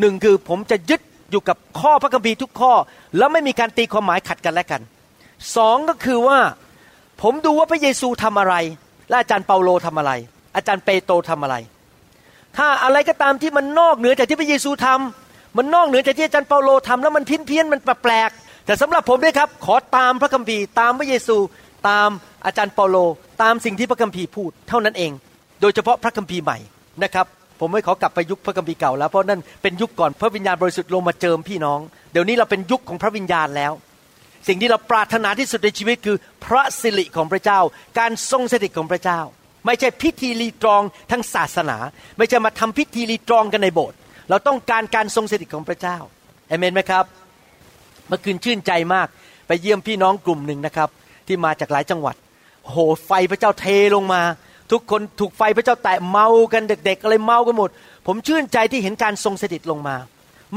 [0.00, 1.00] หนึ่งคือผมจะยึด
[1.30, 2.72] อยู่กับข้อพระคัมภีร์ทุกข้อ
[3.18, 4.82] แล้วไม่มีการตีความหมายขัดกันและกัน
[5.56, 6.38] สองก็คือว่า
[7.22, 8.54] ผมดูว่าพระเยซูทำอะไร
[9.08, 10.12] และอาจารย์เปาโลทำอะไร
[10.56, 11.56] อาจารย์เปโตรทำอะไร
[12.56, 18.30] ถ้าอะไรก็ตามที่มันนอกเหนือจากที่พระเยซูทำมันนอกเหนือจากที่อาจารย์เปาโลทำแล้วมันเพี้ยนเพี้ยนมันแปลก
[18.68, 21.36] แต่สำหรับผมเนี่ยครับขอตามพระคัมภีร์ตามพระเยซู
[21.88, 22.08] ตาม
[22.44, 22.96] อาจารย์เปาโล
[23.42, 25.12] ตามสิ่งที่พระคัมภีร์พูดเท่านั้นเอง
[25.60, 26.58] โดยเฉพาะพระคัมภีร์ใหม่
[27.02, 27.26] นะครับ
[27.60, 31.80] ผมไม่ขอกลับไปยุคพระคัมภีร์เก่าแล้วเพราะนั่นเป็นยุคก่อนพระวิญญาณบริสุทธิ์ลงมาเจิมพี่น้อง
[32.12, 33.72] เดี๋ยวนี้เราเป็นยุคของพระวิญญาณแล้ว
[34.48, 37.60] สิ่งที่เราปรารถนาที่สุดในชีวิตคือ พระสิริของพระเจ้า
[37.98, 39.20] การทรงสถิตของพระเจ้า
[39.66, 41.78] ไม่ใช่พิธีรีตรองทั้งศาสนา
[42.18, 43.96] ไม่ใช่มาทำพิธีรีตรองกันในโบสถ์
[44.30, 45.96] เราต้องการการทรงสถิตของพระเจ้า
[46.48, 47.04] เอเมนไหมครับ
[48.08, 49.08] เมื่อคืนชื่นใจมาก
[49.46, 50.88] ไปเยี่ยมพี่น้องกลุ่มหนึ่งนะครับ
[51.26, 52.14] ที่มาจากหลายจังหวัด
[52.68, 54.22] โหไฟพระเจ้าเทลงมา
[54.72, 57.70] ทุกคนถูกไฟพระเจ้าแตะเมากันเด็กๆอะไรเมากันหมด
[58.06, 59.96] ผมชื่นใจที่เห็นการทรงสถิตลงมา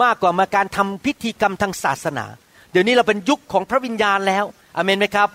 [0.03, 2.25] มากกว่ามาการทำพิธีกรรมทางศาสนา
[2.71, 4.45] เดี๋ยวนี้เราเป็นยุคของพระวิญญาณแล้ว
[4.75, 5.29] อเมนไหมครับ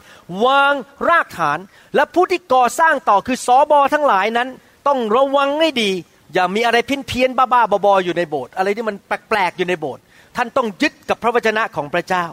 [0.45, 0.75] วาง
[1.09, 1.59] รากฐาน
[1.95, 4.49] และผู้ที่ก่อสร้างต่อคือสอบอทั้งหลายนั้น
[4.87, 5.91] ต้องระวังให้ดี
[6.35, 10.03] อย่ามีอะไรพี้ยนเพี้ยนบ้าๆบอๆอยู่ในโบสถ์อะไรที่มันแปลกๆอยู่ในโบสถ์
[10.37, 12.27] ท่านต้องยึดกับพระวจนะของพระเจ้า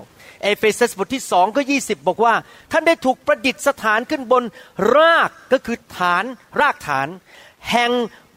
[0.43, 2.34] เอเฟซัสบทที่สองก็ยี่สิบบอกว่า
[2.72, 4.43] ท่านได้ถูกประดิษฐานขึ้นบน
[4.95, 6.24] รากก็คือฐาน
[6.60, 7.08] รากฐาน
[7.72, 7.91] แห่ง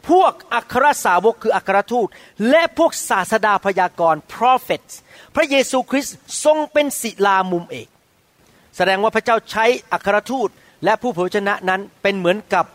[0.09, 2.07] พวกอัครสาวกคืออัครทูต
[2.49, 4.93] และพวกศาสดาพยากรณ์ prophets
[5.35, 7.87] พระเยซูคริสต์ทรงเป็นศิลามุมเอก
[8.77, 10.49] แสดงว่าพระเจ้าใช้อัครทูต
[10.85, 12.65] และผู้เผยชนะนั้นเป็นเหมือนกับ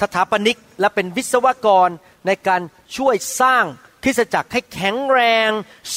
[0.00, 1.88] สถาปนิกและเป็นวิศวกร
[2.26, 2.62] ในการ
[2.96, 3.64] ช่วยสร้าง
[4.08, 5.50] ริสตจักรให้แข็งแรง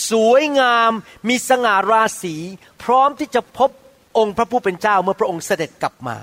[0.09, 0.91] สวยงาม
[1.29, 2.35] มีสง่าราศี
[2.83, 3.69] พร้อมที่จะพบ
[4.17, 6.17] องค์พระผู้เป็นเจ้าเมื่อพระองค์เสด็จกลับมา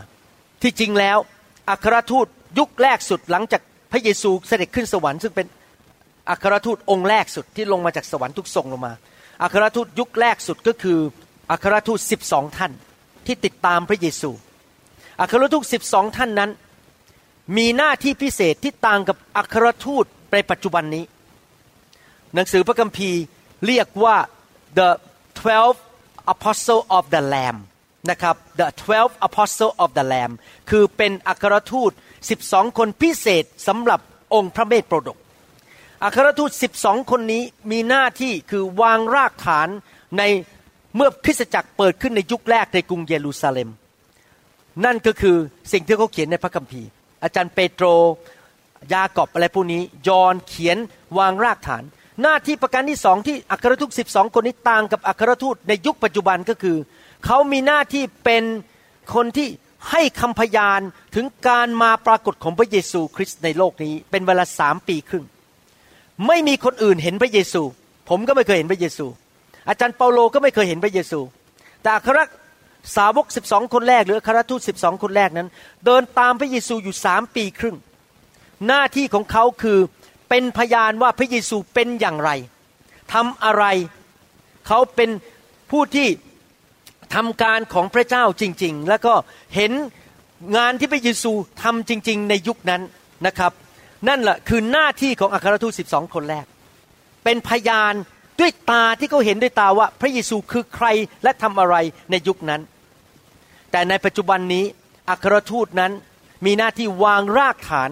[0.62, 1.18] ที่จริงแล้ว
[1.70, 2.26] อัครทูต
[2.58, 3.62] ยุคแรกสุดหลังจาก
[3.92, 5.46] พระเยซูเสด็จขึ้นสวรรค์ซึ่งเป็น
[6.30, 8.92] อัครทูตองค์แรกสุดที่ลงมาจากสวรรค์ทุกทรงลงมา
[9.42, 10.98] อัครทูตยุคแรกสุดก็คือ
[11.50, 12.72] อัครทูตสิบสองท่าน
[13.26, 14.30] ที่ติดตามพระเยซู
[15.20, 16.50] อัครทูตสิบสองท่านนั้น
[17.56, 21.04] มีหน้าที่พิเศษที่ต่างกับอัครทูตในปัจจุบันนี้
[22.34, 23.20] หนังสือพระคัมภีร์
[23.66, 24.16] เรียกว่า
[24.78, 24.88] the
[25.38, 27.58] 12 apostle of the lamb
[28.10, 30.32] นะครับ the 12 apostle of the lamb
[30.70, 31.92] คือเป็นอัครทูต
[32.34, 34.00] 12 คนพิเศษสำหรับ
[34.34, 35.16] องค์พระเมธโปรดก
[36.04, 36.50] อัครทูต
[36.80, 39.68] 12 คนนี้มีหน้าที่คือวางรากฐาน
[40.18, 40.22] ใน
[40.96, 43.68] เมื่อคริสตจักรเปิดขึ้นในยุคแรกในกรุงเยรูซาเล็ม
[44.84, 45.36] นั่นก็คือ
[45.72, 46.88] สิ่งที่เขาเขียนในพระคัมภีร์
[47.22, 47.86] อาจารย์เปโตร
[48.94, 50.78] ยากอบอะไรพวกนี้ยอนเขียน
[51.18, 51.82] วางรากฐาน
[52.22, 56.76] หน้าที่ประการที่สองที่อัครทูตสิบสองคนนี้ต่างกับอัครทูตในยุคปัจจุบันก็คือ
[57.26, 58.44] เขามีหน้าที่เป็น
[59.14, 59.48] คนที่
[59.90, 60.80] ให้คำพยาน
[61.14, 65.24] ถึงการมาปรากฏของพระเยซูคริสต์ในโลกนี้ เป็นเวลาสามปีครึ่ง
[66.26, 67.62] ไม่มีคนอื่นเห็นพระเยซู
[68.08, 69.06] ผมก็ไม่เคยเห็นพระเยซู
[69.68, 71.20] อาจารย์เปาโลก็ไม่เคยเห็นพระเยซู
[71.82, 72.18] แต่อัคร
[72.96, 75.48] สาวกสิบองคนแรก หรืออัครทูตสิบองคนแรกนั้น
[75.86, 77.76] เดินตามพระเยซูอยู่สามปีครึ่ง
[78.66, 79.78] หน้าที่ของเขาคือ
[80.28, 82.30] เป็นพยานว่าพระเยซูเป็นอย่างไร
[83.12, 83.64] ทำอะไร
[84.66, 85.10] เขาเป็น
[85.70, 86.08] ผู้ที่
[87.14, 89.14] ทำการของพระเจ้าจริง ๆ แล้วก็
[89.56, 89.72] เห็น
[90.56, 92.82] งานที่พระเยซูทำจริง ๆ ในยุคนั้น
[93.26, 93.52] นะครับ
[94.08, 96.46] นั่นแหละคือหน้าที่ของอัครทูตสิบสองคนแรก
[97.24, 97.94] เป็นพยาน
[98.40, 100.86] ด้วยตาที่เขาเห็นด้วยตาว่าพระเยซูคือใคร
[101.22, 101.76] และทำอะไร
[102.10, 102.60] ในยุคนั้น
[103.70, 104.64] แต่ในปัจจุบันนี้
[105.10, 105.92] อัครทูตนั้น
[106.46, 107.90] มีหน้าที่วางรากฐาน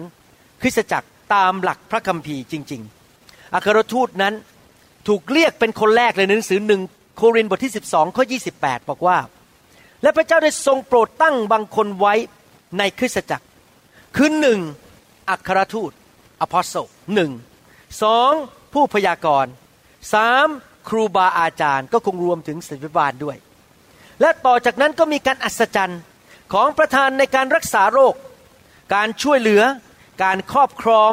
[0.61, 2.81] คริสตจักร ตามหลักพระคัมภีร์จริง
[3.17, 4.33] ๆ อัครทูตนั้น
[5.07, 6.81] ถูกเรียกเป็นคนแรกเลยในหนังสือหนึ่ง
[7.17, 8.23] โครินธ์บทที่ 12ข้อ
[8.57, 9.17] 28 บอกว่า
[10.01, 12.13] และพระเจ้าได้ทรงโปรดตั้งบางคนไว้
[12.77, 13.45] ในคริสตจักร
[14.15, 14.59] คือหนึ่ง
[15.29, 15.91] อัครทูต
[16.41, 16.73] อพอสโซ
[17.13, 17.31] หนึ่ง
[18.03, 18.31] สอง
[18.73, 19.51] ผู้พยากรณ์
[20.13, 20.47] สาม
[20.89, 23.37] ครูบาอาจารย์ก็คงรวมถึงศิษยบาลด้วย
[24.21, 26.01] และต่อจากนั้นก็มีการอัศจรรย์
[26.53, 28.15] ของประธานในการรักษาโรค
[28.95, 29.61] การช่วยเหลือ
[30.23, 31.11] การครอบครอง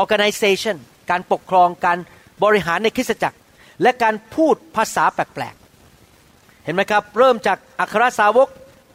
[0.00, 0.76] organization
[1.10, 1.98] การปกครองการ
[2.44, 3.38] บริหารในคริสตจักร
[3.82, 8.48] และการพูดภาษาแปลกๆ เห็นไหมครับ เริ่มจากอัครสาวก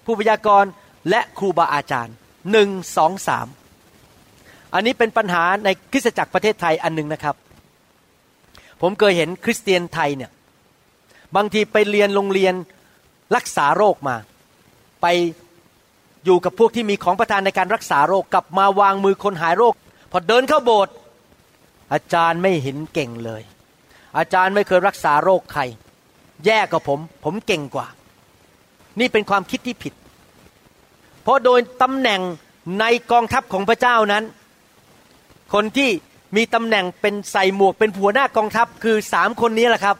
[0.05, 0.71] ผู้พยากรณ์
[1.09, 2.15] และครูบาอาจารย์
[2.51, 3.47] หนึ่งสองสาม
[4.73, 7.35] อันนี้เป็นปัญหาในคริสตจักรประเทศไทยอันหนึ่งนะครับ
[8.81, 10.31] ผมเคยเห็นคริสเตียนไทยเนี่ย
[11.35, 12.53] บางทีไปเรียนโรงเรียน
[13.35, 14.15] รักษาโรคมา
[15.01, 15.05] ไป
[16.25, 19.73] อยู่กับพวกที่มีของประทานในการรักษาโรคกลับมาวางมือคนหายโรค
[20.11, 20.93] พอเดินเข้าโบสถ์
[21.93, 23.41] อาจารย์ไม่เห็นเก่งเลย
[24.17, 25.61] อาจารย์ไม่เคยรักษาโรคใคร
[26.45, 27.87] แย่กว่าผม ผมเก่งกว่า
[28.99, 29.93] นี่เป็นความคิดที่ผิด
[31.21, 32.21] เพราะโดยตำแหน่ง
[32.79, 34.23] ในกองทัพของพระเจ้านั้น
[35.53, 35.89] คนที่
[36.35, 39.95] มีตำแหน่งเป็นใส่หมวกเป็นหัวหน้ากองทัพคือสามคนนี้แหละครับ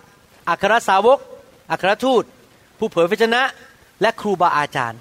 [0.49, 1.19] อัครสาวก
[1.71, 2.23] อัครทูต
[2.77, 3.41] ผู้เผยพระชนะ
[4.01, 4.99] และครูบาอาจารย์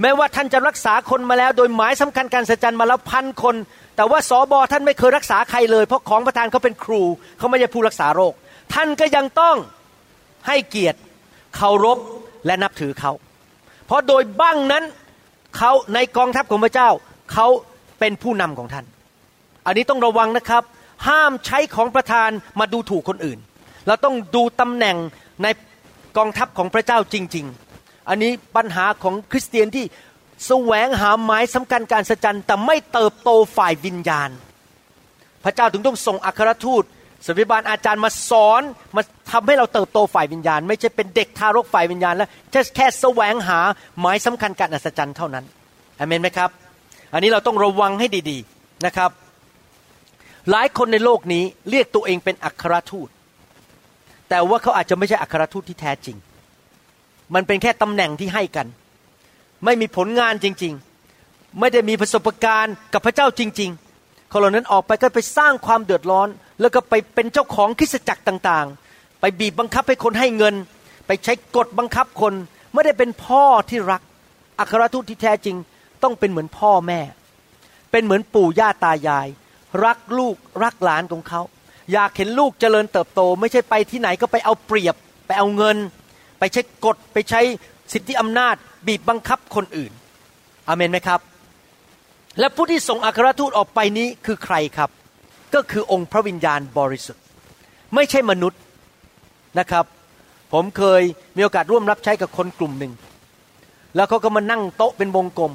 [0.00, 3.56] แม้ว่าท่านจะรักษาคนมาแล้ว โดยหมายสำคัญการสัจจันมาแล้วพันคน
[3.96, 7.02] แต่ว่าสอบอท่านไม่เคยรักษาใครเลย เพราะของประธานเขาเป็นครู
[7.38, 8.32] เขาไม่ใช่ผู้รักษาโรค
[8.74, 9.56] ท่านก็ยังต้อง
[10.46, 10.98] ให้เกียรติ
[11.56, 11.98] เคารพ
[12.46, 13.12] และนับถือเขา
[13.86, 14.84] เพราะโดยบ้างนั้น
[15.56, 16.88] เขาในกองทัพของพระเจ้า
[17.32, 17.46] เขา
[17.98, 18.84] เป็นผู้นำของท่าน
[19.66, 20.62] อันนี้ต้องระวังนะครับ
[21.08, 22.30] ห้ามใช้ของประธาน
[22.60, 23.38] มาดูถูกคนอื่น
[23.86, 24.96] เราต้องดูตำแหน่ง
[25.42, 25.46] ใน
[26.16, 27.69] กองทัพของพระเจ้าจริง ๆ
[28.08, 29.84] อันนี้ปัญหาของคริสเตียนที่
[30.46, 34.30] แสวงหาหมายสำคัญการสัจจันแต่ไม่เติบโตฝ่ายวิญญาณ
[35.44, 36.84] พระเจ้าถึงต้องส่งอัครทูต
[37.26, 38.62] ศิบิบาลอาจารย์มาสอน
[38.96, 42.28] มาทำให้เราเติบโตฝ่ายวิญญาณ ไม่ใช่เป็นเด็กทารกฝ่ายวิญญาณแล้ว
[42.76, 43.60] แค่แสวงหา
[44.00, 45.44] หมายสำคัญการอัศจรรย์เท่านั้น
[45.98, 46.50] อเมนไหมครับ
[47.12, 49.10] อันนี้เราต้องระวังให้ดีๆนะครับ
[50.50, 53.08] หลายคนในโลกนี้เรียกตัวเองเป็นอัครทูต
[54.28, 56.16] แต่ว่าเขาอาจจะไม่ใช่อัครทูตที่แท้จริง
[57.34, 58.66] มันเป็นแค่ตำแหน่งที่ให้กัน
[59.64, 60.74] ไม่มีผลงานจริง
[61.16, 63.70] ๆ ไม่ได้มีประสบการณ์กับพระเจ้าจริง
[64.00, 66.28] ๆ คนเหล่านั้นออกไปก็ไปสร้างความเดือดร้อน
[66.60, 70.54] แล้วก็ไปเป็นเจ้าของคริสจักรต่างๆ ไปบีบบังคับให้คนให้เงิน
[71.06, 72.34] ไปใช้กฎบังคับคน
[72.72, 74.02] ไม่ได้เป็นพ่อที่รัก
[74.58, 75.56] อัครทูตที่แท้จริง
[76.02, 77.00] ต้องเป็นเหมือนพ่อแม่
[77.90, 79.28] เป็นเหมือนปู่ย่าตายาย
[79.84, 81.40] รักลูกรักหลานของเขา
[81.92, 84.94] อยากเห็นลูกเจริญเติบโต ไม่ใช่ไปที่ไหนก็ไปเอาเปรียบ
[85.26, 85.76] ไปเอาเงิน
[86.40, 87.40] ไปใช้กฎไปใช้
[87.92, 89.92] สิทธิอำนาจ บีบบังคับคนอื่น
[90.68, 91.20] อเมนไหมครับ
[92.38, 94.90] และผู้ที่ส่งอัครทูตออกไปนี้คือใครครับ
[95.54, 97.22] ก็คือองค์พระวิญญาณบริสุทธิ์
[97.94, 98.60] ไม่ใช่มนุษย์
[99.58, 99.84] นะครับ
[100.52, 101.02] ผมเคย
[101.36, 102.92] มีโอกาสร่วมรับใช้กับคนกลุ่มหนึ่ง
[103.96, 105.52] แล้วเขาก็มานั่งโต๊ะเป็นวงกลม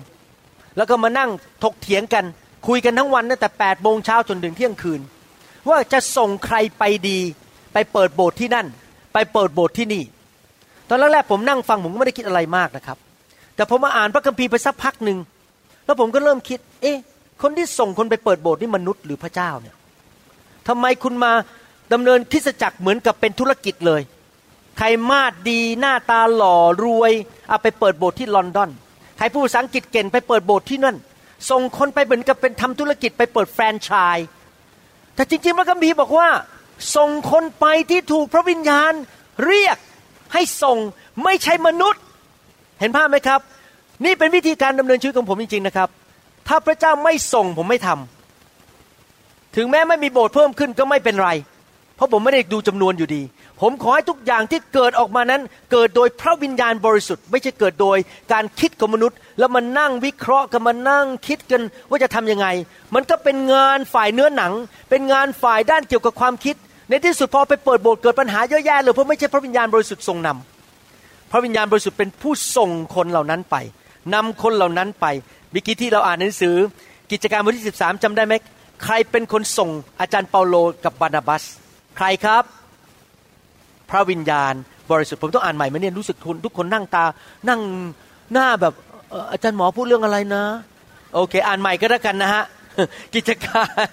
[0.77, 1.29] แล้วก็มานั่ง
[1.63, 2.25] ถกเถียงกัน
[2.67, 5.01] คุยกันทั้งวันตั้งแต่8ปดโมงเช้าจนถึงเที่ยงคืน
[5.69, 7.19] ว่าจะส่งใครไปดี
[7.73, 8.67] ไปเปิดโบสถ์ที่นั่น
[9.13, 10.03] ไปเปิดโบสถ์ที่นี่
[10.89, 12.97] ตอนแรกๆผมนั่งฟังผมก็ไม่ได้คิดอะไรมากนะครับ
[13.55, 15.17] แต่ผมมาอ่านพระคัมภีร์ไปสักพักหนึ่ง
[15.85, 16.97] แล้วผมก็เริ่มคิด เอ๊ะ
[17.41, 19.75] คนที่ส่งคนไปเปิดโบสถ์นี่มนุษย์หรือพระเจ้าเนี่ย
[20.67, 21.31] ทำไมคุณมา
[21.93, 24.01] ดำเนินคริสจักรเหมือนกับเป็นธุรกิจเลย
[24.77, 27.11] ใครมาดดีหน้าตาหล่อรวย
[27.49, 28.69] เอาไปเปิดโบสถ์ที่ลอนดอน
[29.17, 30.95] ใครพูดภาษาอังกฤษเก่งไปเปิดโบสถ์ที่นั่น
[31.49, 34.27] ส่งคนไปเหมือนกับเป็นทำธุรกิจไปเปิดแฟรนไชส์
[35.15, 36.29] แต่จริงๆพระคัมภีร์บอกว่า
[36.95, 38.93] ส่งคนไปที่ถูกพระวิญญาณ
[39.45, 39.77] เรียก
[40.35, 40.77] ให้ส่ง
[41.23, 42.01] ไม่ใช่มนุษย์
[42.79, 43.39] เห็นภาพไหมครับ
[44.05, 45.89] นี่เป็นวิธีการดำเนินชีวิตของผมจริงๆนะครับ
[46.47, 51.29] ถ้าพระเจ้าไม่ส่งผมไม่ทำถึงแม้ไม่มีโบสถ์เพิ่มขึ้นก็ไม่เป็นไร
[51.95, 53.21] เพราะผมไม่ได้ดูจำนวนอยู่ดี
[53.61, 57.97] ผมขอให้ทุกอย่างที่เกิดออกมานั้น เกิดโดยพระวิญญาณบริสุทธิ์ ไม่ใช่เกิดโดย
[58.33, 62.47] การคิดของมนุษย์ แล้วมานั่งวิเคราะห์กันมานั่งคิดกันว่าจะทํำยังไง
[62.95, 64.53] มันก็เป็นงานฝ่ายเนื้อหนัง
[64.89, 66.55] เป็นงานฝ่ายด้านเกี่ยวกับความคิด
[66.89, 73.55] ในที่สุดพอไปเปิดโบสถ์เกิดปัญหาเยอะแยะเลยเพราะไม่ใช่พระวิญญาณบริสุทธิ์ทรงนำพระวิญญาณบริสุทธิ์เป็นผู้ส่งคนเหล่านั้นไป
[74.13, 75.05] นำคนเหล่านั้นไป
[75.53, 76.55] มิกี้ที่เราอ่านหนังสือ
[77.11, 78.33] กิจการบทที่ 13จำได้ไหม
[78.83, 79.69] ใครเป็นคนส่ง
[79.99, 81.43] อาจารย์เปาโลกับบานาบัส
[81.97, 82.43] ใครครับ
[83.89, 84.53] พระวิญญาณ
[84.91, 87.05] บริสุทธิ์ผมต้องอ่านใหม่ไหมเนี่ยรู้สึกทุกคนนั่งตา
[87.49, 87.59] นั่ง
[88.33, 88.73] หน้าแบบ
[89.31, 90.43] อาจารย์หมอพูดเรื่องอะไรนะ
[91.13, 92.43] โอเค อ่านใหม่ก็แล้วกันนะฮะ
[93.15, 93.89] กิจการ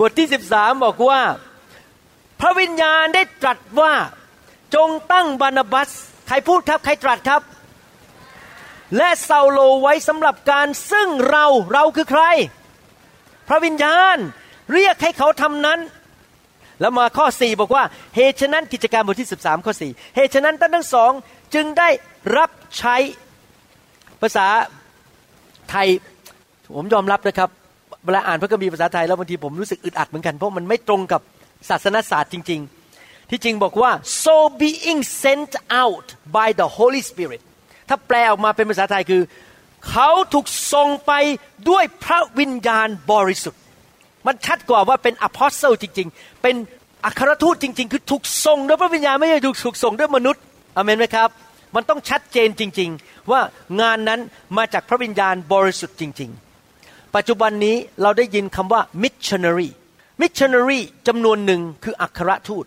[0.00, 1.20] บทที่ 13 บอกว่า
[2.40, 3.92] พระวิญญาณได้ตรัสว่า
[4.74, 5.90] จงตั้งบานาบัส
[6.28, 7.42] ใครพูดครับ ใครตรัสครับ
[8.96, 12.22] และเซาโลไว้สำหรับการซึ่งเราเราคือใคร
[13.48, 14.16] พระวิญญาณ
[14.72, 15.80] เรียกให้เขาทำนั้น
[16.80, 17.84] แล้วมาข้อ 4 บอกว่า
[18.16, 21.10] เหตุฉะนั้นกิจการบทที่ 13 ข้อ 4 เหตุฉะนั้นท่านทั้งสอง
[21.54, 21.88] จึงได้
[22.36, 22.96] รับใช้
[24.20, 24.46] ภาษา
[25.70, 25.88] ไทย
[26.76, 27.50] ผมยอมรับนะครับ
[28.04, 31.20] เวลาอ่านพระคัมภีร์ภาษาไทยแล้วบางทีผมรู้สึกอึดอัดเหมือนกันเพราะมันไม่ตรงกับ
[31.68, 32.60] ศาสนศาสตร์จริง
[32.96, 33.92] ๆ ที่จริงบอกว่า
[34.24, 35.52] so being sent
[35.82, 36.06] out
[36.36, 37.42] by the Holy Spirit
[37.88, 39.22] ถ้าแปลออกมาเป็นภาษาไทยคือ
[39.90, 41.12] เขาถูกส่งไป
[41.70, 43.60] ด้วยพระวิญญาณบริสุทธิ์
[44.26, 46.54] มันชัดกว่าว่าเป็นอพอสเซลจริง ๆ เป็น
[47.04, 50.42] อัครทูตจริง ๆ คือถูกส่งด้วยพระวิญญาณไม่ใช่ถูกส่งด้วยมนุษย์
[50.76, 51.28] อเมนไหมครับ
[51.74, 53.40] มันต้องชัดเจนจริง ๆ ว่า
[53.80, 54.20] งานนั้น
[54.56, 56.30] มาจากพระวิญญาณบริสุทธิ์จริง
[56.72, 59.70] ๆ ปัจจุบันนี้เราได้ยินคำว่า missionary
[60.20, 62.66] missionary จำนวนหนึ่งคืออัครทูต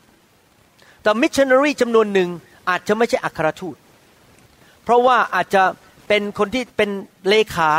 [1.01, 2.29] แต่ missionary จำนวนหนึ่ง
[2.69, 3.75] อาจจะไม่ใช่อัครทูต
[4.83, 5.63] เพราะว่าอาจจะ
[6.07, 6.89] เป็นคนที่เป็น
[7.29, 7.71] เลขา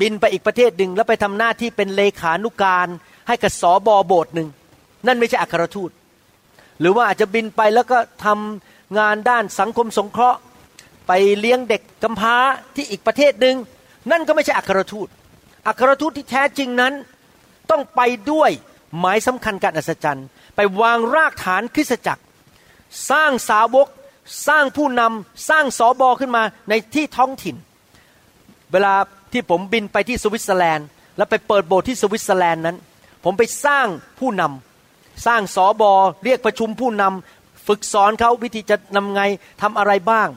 [0.00, 2.88] บินไปอีกประเทศหนึ่งแล้วไปทำหน้าที่เป็นเลขานุการ
[3.28, 4.48] ให้กับสอบอโบสถ์หนึ่ง
[5.06, 5.90] นั่นไม่ใช่อัครทูต
[6.80, 10.38] หรือว่าอาจจะบินไปแล้วก็ทำงานด้านสังคมสงเคราะห์
[11.06, 12.34] ไปเลี้ยงเด็กกำพร้า
[12.76, 13.56] ที่อีกประเทศหนึ่ง
[14.10, 15.08] นั่นก็ไม่ใช่อัครทูต
[15.68, 16.92] อัครทูตที่แท้จริงนั้น
[17.70, 18.00] ต้องไป
[18.32, 18.50] ด้วย
[18.98, 22.22] หมายสำคัญการอัศจรรย์ ไปวางรากฐานคริสตจักร
[23.10, 23.88] สร้างสาวก
[24.48, 27.56] สร้างผู้นำสร้างสอบอขึ้นมาในที่ท้องถิ่น
[28.72, 28.94] เวลา
[29.32, 32.76] ที่ผมบินไปที่สวิตเซอร์แลนด์ แล้วไปเปิดโบสถ์ที่สวิตเซอร์แลนด์นั้น
[33.24, 33.86] ผมไปสร้าง
[34.18, 35.92] ผู้นำสร้างสอบอ
[36.24, 39.22] เรียกประชุมผู้นำฝึกสอนเขาวิธีจะนำไง
[39.62, 40.28] ทำอะไรบ้าง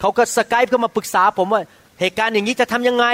[0.00, 1.62] เขาก็สกายเข้ามาปรึกษาผมว่า
[2.00, 3.06] เหตุการณ์อย่างนี้จะทํำยังไง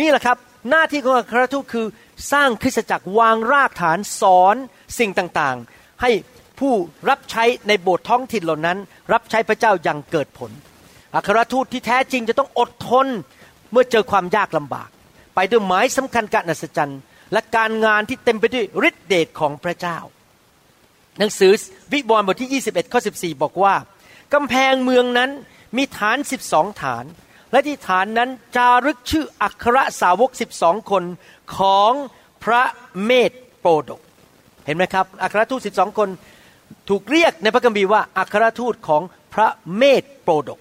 [0.00, 0.36] นี่แหละครับ
[0.70, 1.86] หน้าที่ของอัครทูตคือ
[2.32, 4.56] สร้างคริสตจักรวางรากฐานสอน
[4.98, 6.10] สิ่งต่างๆ ให้
[6.60, 6.72] ผู้
[7.08, 8.78] รับใช้ในโบสถ์ท้องถิ่นเหล่านั้น
[9.12, 10.50] รับใช้พระเจ้าอย่างเกิดผล
[11.14, 13.06] อัครทูตที่แท้จริงจะต้องอดทน
[13.72, 14.88] เมื่อเจอความยากลำบาก
[15.34, 17.00] ไปด้วยหมายสำคัญการอัศจรรย์
[17.32, 19.98] และการงานที่เต็มไปด้วยฤทธิเดชของพระเจ้า
[21.18, 21.52] หนังสือ
[21.92, 23.74] วิบวรณ์บทที่ 21ข้อ14 บอกว่า
[24.34, 25.30] กำแพงเมืองนั้น
[25.76, 26.16] มีฐาน
[26.48, 27.04] 12 ฐาน
[27.52, 31.04] และที่ฐานนั้นจารึกชื่ออัครสาวก 12 คน
[31.56, 31.92] ของ
[32.44, 32.62] พระ
[33.04, 33.30] เมธ
[33.60, 34.00] โปรดก
[34.66, 36.08] เห็นไหมครับ อัครทูต12คน
[36.88, 39.02] ถูกเรียกในพระคัมภีร์ว่าอัครทูตของ
[39.34, 40.58] พระเมธโปรดก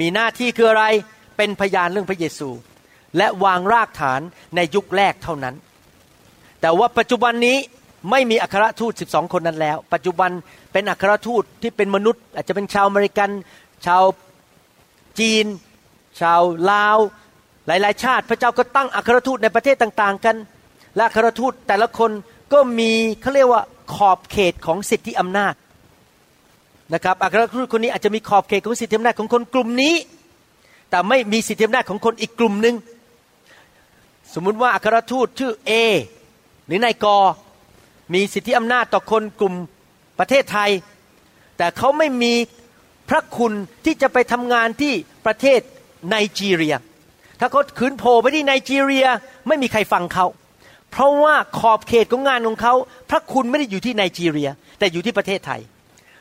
[0.00, 0.84] มีหน้าที่คืออะไร
[1.36, 2.48] เป็นพยานเรื่องพระเยซู
[3.16, 4.20] และวางรากฐาน
[4.56, 5.54] ในยุคแรกเท่านั้น
[6.60, 7.56] แต่ว่าปัจจุบันนี้
[8.10, 10.30] ไม่มีอัครทูต 12 คนนั้นแล้ว ปัจจุบัน
[10.72, 13.30] เป็นอัครทูตที่เป็นมนุษย์ อาจจะเป็นชาวอเมริกัน
[13.86, 14.02] ชาว
[15.20, 15.46] จีน
[16.20, 16.98] ชาวลาว
[17.70, 20.36] หลายๆ ชาติพระเจ้าก็ตั้งอัครทูตในประเทศต่างๆ กัน
[20.96, 22.10] และอัครทูตแต่ละคน
[22.52, 22.90] ก็มี
[23.20, 23.62] เขาเรียกว่า
[23.94, 25.54] ขอบเขตของสิทธิอำนาจ
[26.94, 29.94] นะครับอัครทูตคนนี้อาจจะมีขอบเขตของสิทธิอำนาจของคนกลุ่มนี้
[30.90, 32.76] แต่ไม่มีสิทธิอำนาจของคนอีกกลุ่มหนึ่ง
[34.34, 35.70] สมมุติว่าอัครทูตชื่อเอ
[36.66, 37.06] หรือนายก
[38.14, 39.54] มีสิทธิอำนาจต่อคนกลุ่ม
[40.18, 40.70] ประเทศไทย
[41.56, 42.34] แต่เขาไม่มี
[43.08, 43.52] พระคุณ
[43.84, 44.92] ที่จะไปทำงานที่
[45.26, 45.60] ประเทศ
[46.08, 46.76] ไนจีเรีย
[47.40, 49.06] ถ้าเขาขืนโผล่ไปที่ไนจีเรีย
[49.48, 50.26] ไม่มีใครฟังเขา
[50.90, 52.74] เพราะว่าขอบเขตของงานของเขา
[53.10, 55.60] พระคุณไม่ได้อยู่ที่ไนจีเรีย แต่อยู่ที่ประเทศไทย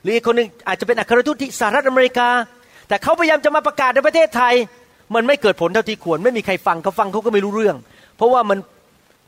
[0.01, 2.29] หรืออีกคนหนึ่งอาจจะเป็นอัครทูตที่สหรัฐอเมริกา
[2.87, 4.53] แต่เขาพยายามจะมาประกาศในประเทศไทย
[5.15, 7.77] มันไม่เกิดผลเท่าที่ควร ไม่มีใครฟังเขาฟังเขาก็ไม่รู้เรื่อง
[8.17, 8.57] เพราะว่ามัน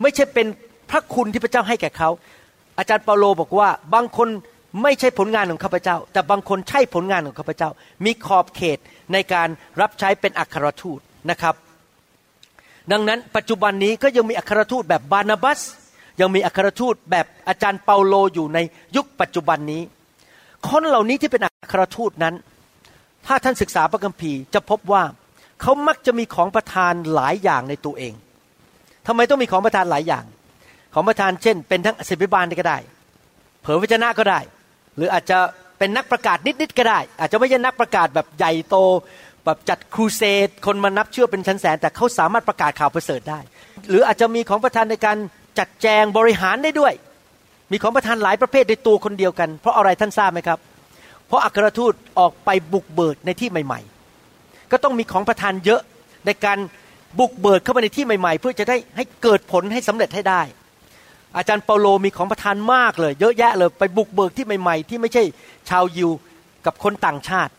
[0.01, 0.47] ไม่ใช่เป็น
[0.89, 2.09] พระคุณที่พระเจ้าให้แก่เขา
[2.77, 4.27] อาจารย์เปาโลบอกว่าบางคน
[4.83, 7.69] ไม่ใช่ผลงานของข้าพเจ้า แต่บางคนใช่ผลงานของข้าพเจ้า
[8.05, 8.77] มีขอบเขต
[9.13, 9.47] ในการ
[9.81, 11.55] รับใช้เป็นอัครทูตนะครับ
[12.91, 15.61] ดังนั้นปัจจุบันนี้ก็ยังมีอัครทูตแบบบานาบัส
[16.19, 18.59] ยังมีอัครทูตแบบอาจารย์เปาโลอยู่ใน
[18.95, 19.81] ยุคปัจจุบันนี้
[20.69, 22.35] คนเหล่านี้ที่เป็นอัครทูตนั้น
[23.25, 25.03] ถ้าท่านศึกษาพระคัมภีร์จะพบว่า
[25.61, 28.13] เขามักจะมีของประทานหลายอย่างในตัวเอง
[29.07, 30.25] ทำไมต้องมีของประทานหลายอย่าง
[30.93, 32.77] ของประทานเช่น เป็นทั้งศิบิบาลก็ได้
[33.61, 34.39] เผยวิจนะก็ได้
[34.95, 35.37] หรืออาจจะ
[35.77, 38.75] เป็นนักประกาศนิดๆก็ได้ อาจจะไม่ใช่นักประกาศแบบใหญ่โต
[39.45, 43.39] แบบจัดครูเสดคนมานับเชื่อเป็นชั้นแสนแต่เขาสามารถประกาศข่าวประเสริฐได้
[43.89, 45.17] หรืออาจจะมีของประทานในการ
[45.59, 46.93] จัดแจงบริหารได้ด้วย
[47.71, 50.59] มีของประทานหลายประเภทในตัวคนเดียวกัน เพราะอะไรท่านทราบไหมครับ
[51.27, 53.79] เพราะอัครทูตออกไปบุกเบิกในที่ใหม่
[54.25, 55.81] ๆ ก็ต้องมีของประทานเยอะ
[56.25, 56.57] ในการ
[57.19, 60.41] บุกเบิกเข้าไปในที่ใหม่ๆ เพื่อจะได้ให้เกิดผลให้สำเร็จให้ได้
[61.37, 65.23] อาจารย์เปาโลมีของประทานมากเลย เยอะแยะเลยไปบุกเบิกที่ใหม่ ๆ ที่ไม่ใช่
[65.69, 66.09] ชาวยิว
[66.65, 67.51] กับคนต่างชาติ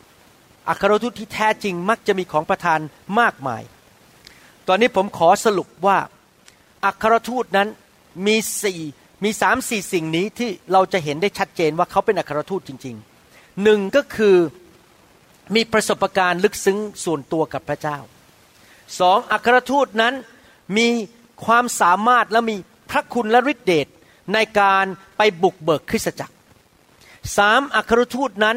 [0.68, 2.78] อัครทูตที่แท้จริงมักจะมีของประทาน
[3.20, 3.62] มากมาย
[4.68, 5.98] ตอนนี้ผมขอสรุปว่า
[6.84, 7.68] อัครทูตนั้น
[8.26, 8.80] มีสี่
[9.24, 14.36] มีสามสี่สิ่งนี้ที่เราจะเห็นได้ชัดเจนว่าเขาเป็นอัครทูตจริงๆหนึ่งก็คือ
[15.54, 17.98] มีประสบการณ์ลึกซึ้งส่วนตัวกับพระเจ้า
[19.00, 20.14] สองอัครทูตนั้น
[20.76, 20.88] มี
[21.46, 22.56] ความสามารถและมี
[22.90, 23.86] พระคุณและฤทธิเดช
[24.34, 24.84] ในการ
[25.16, 26.34] ไปบุกเบิกคริสตจักร
[27.36, 28.56] สามอัครทูตนั้น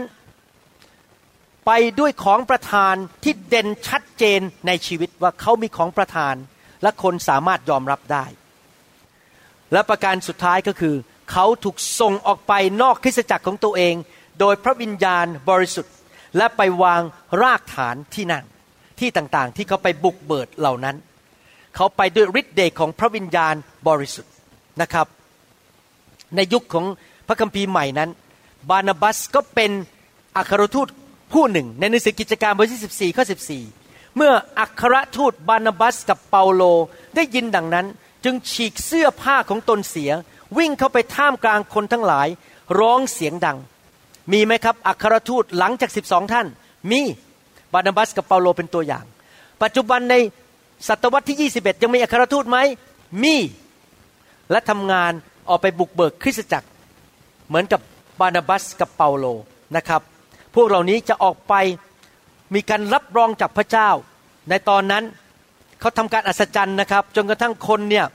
[1.65, 6.35] ไปด้วยของประทานที่เด่นชัดเจนในชีวิตว่าเขามีของประทาน
[6.83, 8.25] และคนสามารถยอมรับได้
[9.73, 10.95] และประการสุดท้ายก็คือ
[11.31, 13.95] เขาถูกส่งออกไปนอกคริสตจักรของตัวเอง
[14.39, 15.93] โดยพระวิญญาณบริสุทธิ์
[16.37, 17.01] และไปวาง
[17.41, 18.45] รากฐานที่นั่น
[18.99, 20.95] ที่ต่างๆ ที่เขาไปบุกเบิดเหล่านั้น
[21.75, 23.55] เขาไปด้วยฤทธิ์เดชของพระวิญญาณ
[23.87, 24.31] บริสุทธิ์
[24.81, 25.07] นะครับ
[26.35, 26.85] ในยุคของ
[27.27, 28.09] พระคัมภีร์ใหม่นั้น
[28.69, 29.71] บานาบัสก็เป็น
[30.37, 30.87] อัครทูต
[31.35, 33.23] ผู้หนึ่ง ในหนังสือกิจการบทที่ 14 ข้อ
[33.69, 36.63] 14 เมื่ออัครทูตบานาบัสกับเปาโล
[37.15, 37.85] ได้ยินดังนั้น
[38.23, 40.11] จึงฉีกเสื้อผ้าของตนเสีย
[40.57, 42.27] วิ่งเข้าไปท่ามกลางคนทั้งหลาย
[42.79, 43.57] ร้องเสียงดัง
[44.31, 46.47] มีไหมครับ อัครทูตหลังจาก 12 ท่าน
[46.91, 47.01] มี
[47.73, 49.05] บานาบัสกับเปาโลเป็นตัวอย่าง
[49.63, 50.15] ปัจจุบันใน
[50.87, 52.57] ศตวรรษที่ 21 ยังมีอัครทูตไหม
[53.23, 53.35] มี
[54.51, 55.11] และทำงาน
[55.49, 56.67] ออกไปบุกเบิกคริสตจักร
[57.47, 57.81] เหมือนกับ
[58.19, 59.25] บานาบัสกับเปาโล
[59.75, 60.01] นะครับ
[60.55, 61.53] พวกเหล่านี้จะออกไป
[62.55, 63.89] มีการรับรองจากพระเจ้า
[64.49, 65.03] ในตอนนั้น
[65.79, 68.05] เขาทำการอัศจรรย์นะครับ จนกระทั่งคนเนี่ย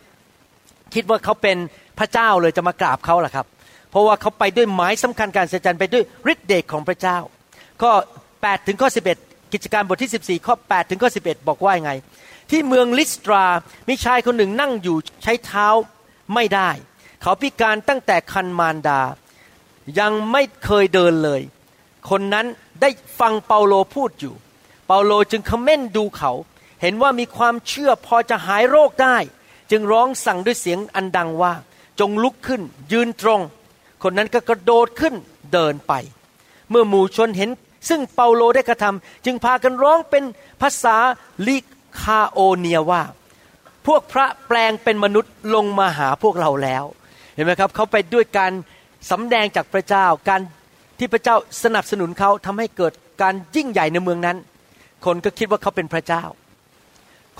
[0.94, 1.56] คิดว่าเขาเป็น
[1.98, 3.46] พระเจ้าเลยจะมากราบเขาแหละครับ
[3.90, 7.18] เพราะว่าเขาไปด้วยหมายสำคัญการอัศจรรย์ไปด้วยฤทธิ์เดชของพระเจ้า
[7.82, 7.92] ข้อ
[8.30, 8.88] 8ถึงข้อ
[9.20, 11.92] 11 กิจการบทที่ 14 ข้อ 8 ถึงข้อ 11 บอกว่าไง
[12.50, 13.44] ที่เมืองลิสตรา
[13.88, 15.66] มีชายคนหนึ่งนั่งอยู่ใช้เท้า
[16.34, 16.70] ไม่ได้
[17.22, 19.00] เขาพิการตั้งแต่คันมารดา
[20.00, 21.40] ยังไม่เคยเดินเลย
[22.08, 22.46] คนนั้น
[22.80, 22.90] ได้
[23.20, 24.34] ฟังเปาโลพูดอยู่
[24.86, 26.32] เปาโลจึงคอมเมนดูเขา
[26.82, 29.16] เห็นว่ามีความเชื่อพอจะหายโรคได้
[29.70, 31.52] จึงร้องสั่งด้วยเสียงอันดังว่า
[32.00, 33.40] จงลุกขึ้น ยืนตรง
[34.02, 35.14] คนนั้นก็กระโดดขึ้น
[35.52, 35.92] เดินไป
[36.70, 37.50] เมื่อหมู่ชนเห็น
[37.88, 40.24] ซึ่งเปาโลได้กระทำจึงพากันร้องเป็น
[40.60, 40.96] ภาษา
[41.46, 41.56] ลิ
[42.00, 43.02] คาโอเนียว่า
[43.86, 46.84] พวกพระแปลงเป็นมนุษย์ลงมาหาพวกเราแล้ว
[47.34, 48.52] เห็นไหมครับเขาไปด้วยการ
[49.10, 50.40] สำแดงจากพระเจ้าการ
[51.00, 52.92] ที่พระเจ้าสนับสนุนเขาทำให้เกิด
[53.22, 54.36] การยิ่งใหญ่ในเมืองนั้น
[55.04, 56.22] คนก็คิดว่าเขาเป็นพระเจ้า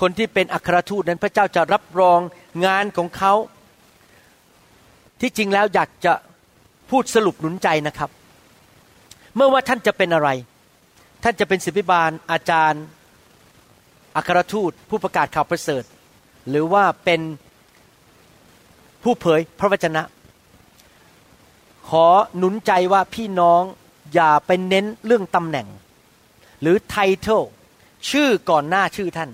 [0.01, 2.19] คนที่เป็นอัครทูตนั้นพระเจ้าจะรับรอง
[2.65, 3.33] งานของเขา
[5.21, 6.13] ที่จริงแล้วอยากจะ
[6.89, 8.09] พูดสรุปหนุนใจนะครับ
[9.35, 10.29] เมื่อว่าท่านจะเป็นอะไร
[11.23, 12.83] ท่านจะเป็นศิบิบาลอาจารย์
[14.15, 15.83] อัครทูต ผู้ประกาศข่าวประเสริฐ
[16.49, 17.21] หรือว่าเป็น
[19.03, 20.01] ผู้เผยพระวจนะ
[21.91, 23.63] ขอหนุนใจว่าพี่น้อง
[24.13, 25.67] อย่าไปเน้นเรื่องตำแหน่ง
[26.61, 27.43] หรือไทเทล
[28.09, 29.29] ชื่อก่อนหน้าชื่อท่าน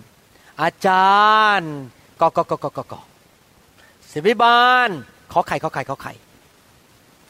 [0.61, 1.17] อาจา
[1.59, 1.73] รย์
[2.21, 2.93] กกกกกก
[4.11, 4.89] ศิบิบาล
[5.31, 6.13] ขอไข่ขอไข่ขอไข่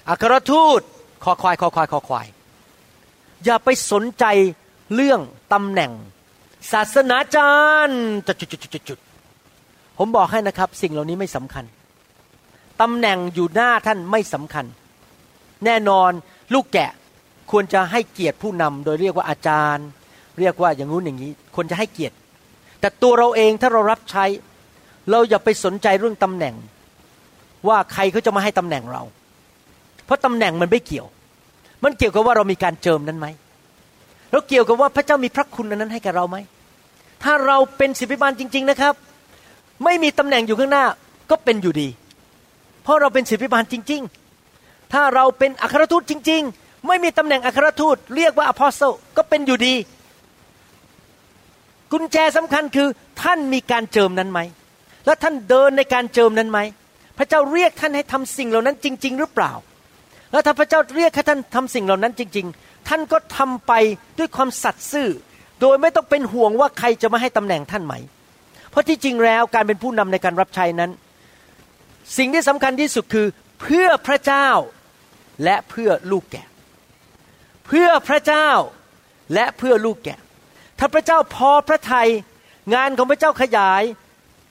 [0.10, 0.82] อัครทูต
[1.24, 2.28] ขอควายขอควายขอควาย
[3.46, 4.26] อย่าไปสนใจ
[4.96, 5.22] เรื่อง
[5.54, 5.92] ตำแหน่ง
[6.72, 7.52] ศาสนาจา
[7.88, 9.00] รย์จุดจุดจุดจุดจุด
[9.98, 11.66] ผมบอกให้นะครับ สิ่งเหล่านี้ไม่สำคัญ
[12.82, 14.66] ตำแหน่งอยู่หน้าท่านไม่สำคัญ
[15.66, 16.12] แน่นอน
[16.54, 16.92] ลูกแกะ
[17.52, 19.88] ควรจะให้เกียรติผู้นำโดยเรียกว่าอาจารย์
[20.40, 22.16] เรียกว่าอย่างงู้นอย่างนี้ควรจะให้เกียรติ
[22.80, 24.26] แต่ตัวเราเองถ้าเรารับใช้
[25.12, 26.56] เราอย่าไปสนใจเรื่องตำแหน่ง
[27.68, 29.04] ว่าใครเขาจะมาให้ตำแหน่งเรา
[30.06, 31.08] เพราะตำแหน่งมันไม่เกี่ยว
[31.84, 33.28] มันเกี่ยวกับว่าเรามีการเจิมนั้นไหม
[34.32, 36.38] แล้วเกี่ยวกับว่าพระเจ้ามีพระคุณนั้นให้กับเราไหม
[37.24, 38.94] ถ้าเราเป็นศิบิบาลจริง ๆนะครับ
[39.84, 40.86] ไม่มีตำแหน่งอยู่ข้างหน้า
[41.30, 41.90] ก็เป็นอยู่ดี
[42.84, 44.27] เพราะเราเป็นศิบิบาลจริง ๆ
[44.94, 48.82] ถ้าเราเป็นอัครทูตจริง ๆ ไม่มีตำแหน่งอัครทูต เรียกว่าอพอสโซ
[49.18, 49.76] ก็เป็นอยู่ดี
[51.92, 52.88] กุญแจสำคัญคือ
[53.22, 54.40] ท่านมีการเจิมนั้นไหม
[55.06, 56.60] แล้วท่านเดินในการเจิมนั้นไหม
[57.18, 59.52] พระเจ้าเรียกท่านให้ทำสิ่งเหล่านั้นจริง ๆ หรือเปล่า
[60.32, 63.74] แล้วถ้าพระเจ้าเรียกให้ท่านทำสิ่งเหล่านั้นจริง ๆ ท่านก็ทำไป
[64.20, 65.10] ด้วยความสัตย์ซื่อ
[65.62, 67.94] โดยไม่ต้องเป็นห่วงว่าใครจะมาให้ตำแหน่งท่านไหม
[68.70, 70.92] เพราะที่จริงแล้วการเป็นผู้นำในการรับใช้นั้น
[72.18, 73.28] สิ่งที่สำคัญที่สุดคือ
[73.62, 74.48] เพื่อพระเจ้า
[75.44, 76.48] และเพื่อลูกแกะ
[77.66, 78.50] เพื่อพระเจ้า
[79.34, 80.20] และเพื่อลูกแกะ
[80.80, 82.10] ถ้าพระเจ้าพอพระทัย
[82.74, 83.84] งานของพระเจ้าขยาย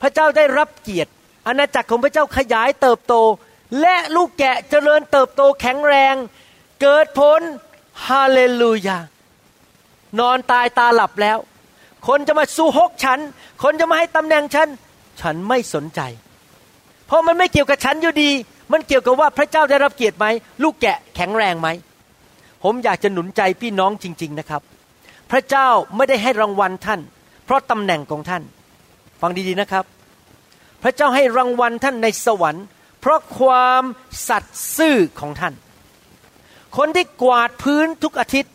[0.03, 1.11] พระเจ้าได้รับเกียรติ
[1.47, 3.14] อาณาจักรของพระเจ้าขยายเติบโต
[3.80, 6.14] และลูกแกะเจริญเติบโตแข็งแรง
[6.82, 7.41] เกิดผล
[8.07, 8.99] ฮาเลลูยา
[10.20, 11.39] นอนตายตาหลับแล้ว
[12.07, 13.18] คนจะมาสู้ฮกฉัน
[13.62, 14.68] คนจะมาให้ตำแหน่งฉัน
[15.20, 16.01] ฉันไม่สนใจ
[17.07, 18.30] เพราะมันไม่เกี่ยวกับฉันอยู่ดี
[18.72, 20.26] มันเกี่ยวกับว่าพระเจ้าได้รับเกียรติไหม
[20.62, 21.68] ลูกแกะแข็งแรงไหม
[22.62, 24.62] ผมอยากจะหนุนใจพี่น้องจริง ๆนะครับ
[25.30, 27.00] พระเจ้าไม่ได้ให้รางวัลท่าน
[27.44, 28.42] เพราะตำแหน่งของท่าน
[29.20, 29.84] ฟังดีๆนะครับ
[30.82, 32.64] พระเจ้าให้รางวัลท่านในสวรรค์
[33.00, 33.82] เพราะความ
[34.28, 35.54] สัตย์ซื่อของท่าน
[36.76, 38.52] คนที่กวาดพื้นทุกอาทิตย์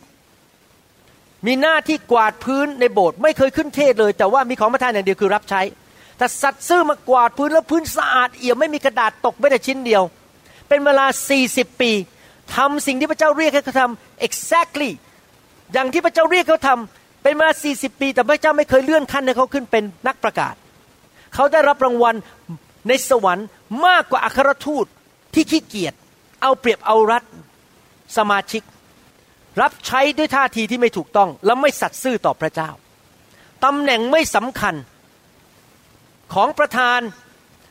[1.45, 5.61] มีหน้าที่กวาดพื้นในโบสถ์ไม่เคยขึ้นเทศเลย แต่ว่ามีของประทานอย่างเดียวคือรับใช้
[6.21, 10.03] แต่สัตย์ซื่อมากวาดพื้นแล้วพื้นสะอาดเอี่ยมไม่มีกระดาษตกไม่แต่ชิ้นเดียว
[10.67, 11.05] เป็นเวลา
[11.43, 11.91] 40 ปี
[12.55, 14.91] ทำสิ่งที่พระเจ้าเรียกให้เขาทำ exactly
[15.73, 20.55] อย่างที่พระเจ้าเรียกเขาทำเป็นมา 40 ปี แต่พระเจ้าไม่เคยเลื่อนขั้นให้เขาขึ้นเป็นนักประกาศ
[21.33, 22.15] เขาได้รับรางวัล
[22.87, 23.47] ในสวรรค์
[23.85, 24.85] มากกว่าอัครทูต
[25.33, 25.93] ที่ขี้เกียจ
[26.41, 27.23] เอาเปรียบเอารัด
[28.17, 28.63] สมาชิก
[29.61, 32.69] รับใช้ด้วยท่าทีที่ไม่ถูกต้อง และไม่สัตย์ซื่อต่อพระเจ้า
[33.63, 34.75] ตำแหน่งไม่สำคัญ
[36.33, 36.99] ของประธาน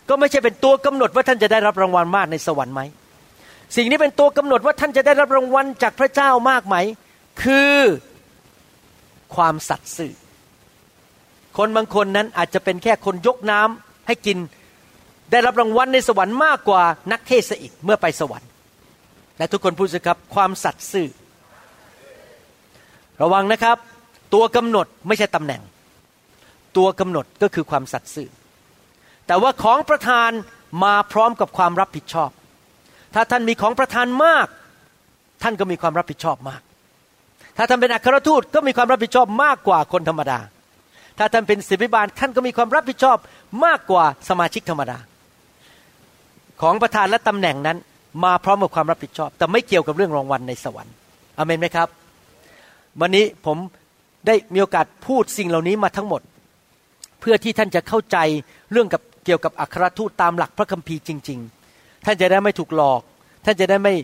[0.08, 2.82] ก็ไม่ใช่เป็นตัวกำหนดว่าท่านจะได้รับรางวัลมากในสวรรค์ไหม
[3.76, 6.76] สิ่งนี้เป็นตัวกำหนดว่าท่านจะได้รับรางวัลจากพระเจ้ามากไหม
[7.42, 7.76] คือ
[9.34, 10.12] ความสัตย์ซื่อ
[11.58, 14.38] คนบางคนนั้นอาจจะเป็นแค่คนยกน้ำให้กิน
[15.32, 16.82] ได้รับรางวัลในสวรรค์มากกว่า
[17.12, 18.48] นักเทศอีกเมื่อไปสวรรค์
[19.38, 21.08] และทุกคนพูดสิครับความสัตย์ซื่อ
[23.22, 23.76] ระวังนะครับ
[24.34, 25.62] ตัวกำหนดไม่ใช่ตำแหน่ง
[26.76, 28.28] ตัวกำหนดก็คือความสัตย์ซื่อ
[29.30, 30.30] แต่ว่าของประธาน
[30.84, 32.30] มาพร้อมกับความรับผิดชอบ
[33.14, 34.46] ถ้าท่านมีของประธานมาก
[35.42, 36.62] ท่านก็มีความรับผิดชอบมาก
[37.56, 40.38] ถ้าท่านเป็นอัครทูตก็มีความรับผิดชอบมากกว่าคนธรรมดา
[41.18, 43.16] ถ้าท่านเป็นศิบิบาลท่านก็มีความรับผิดชอบ
[43.64, 44.98] มากกว่าสมาชิกธรรมดา
[46.62, 47.78] ของประธานและตำแหน่งนั้น
[48.24, 50.94] มาพร้อมกับความรับผิดชอบ แต่ไม่เกี่ยวกับเรื่องรางวัลในสวรรค์
[51.38, 51.88] อเมนไหมครับ
[53.00, 53.58] วันนี้ผม
[54.26, 56.22] ได้มีโอกาสพูดสิ่งเหล่านี้มาทั้งหมด
[57.20, 58.18] เพื่อที่ท่านจะเข้าใจ
[58.72, 61.38] เรื่องกับ เกี่ยวกับอัครทูตตามหลักพระคัมภีร์จริง
[61.72, 63.00] ๆ ท่านจะได้ไม่ถูกหลอก
[63.44, 63.94] ท่านจะได้ไม่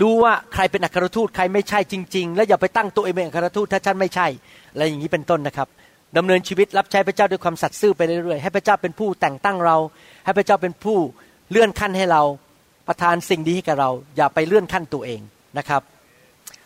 [0.00, 4.26] รู้ว่าใครเป็นอัครทูตใครไม่ใช่จริง ๆ แล้วอย่าไปตั้งตัวเองเป็นอัครทูตถ้าท่านไม่ใช่
[4.72, 5.68] อะไรอย่างนี้เป็นต้นนะครับ
[6.16, 9.76] ดำเนินชีวิตรับใช้พระเจ้าด้วยความสัตย์ซื่อไปเรื่อยๆให้พระเจ้าเป็นผู้แต่งตั้งเรา
[10.24, 10.98] ให้พระเจ้าเป็นผู้
[11.50, 12.22] เลื่อนขั้นให้เรา
[12.88, 15.20] ประทานสิ่งดีให้กับเรา อย่าไปเลื่อนขั้นตัวเอง
[15.58, 15.82] นะครับ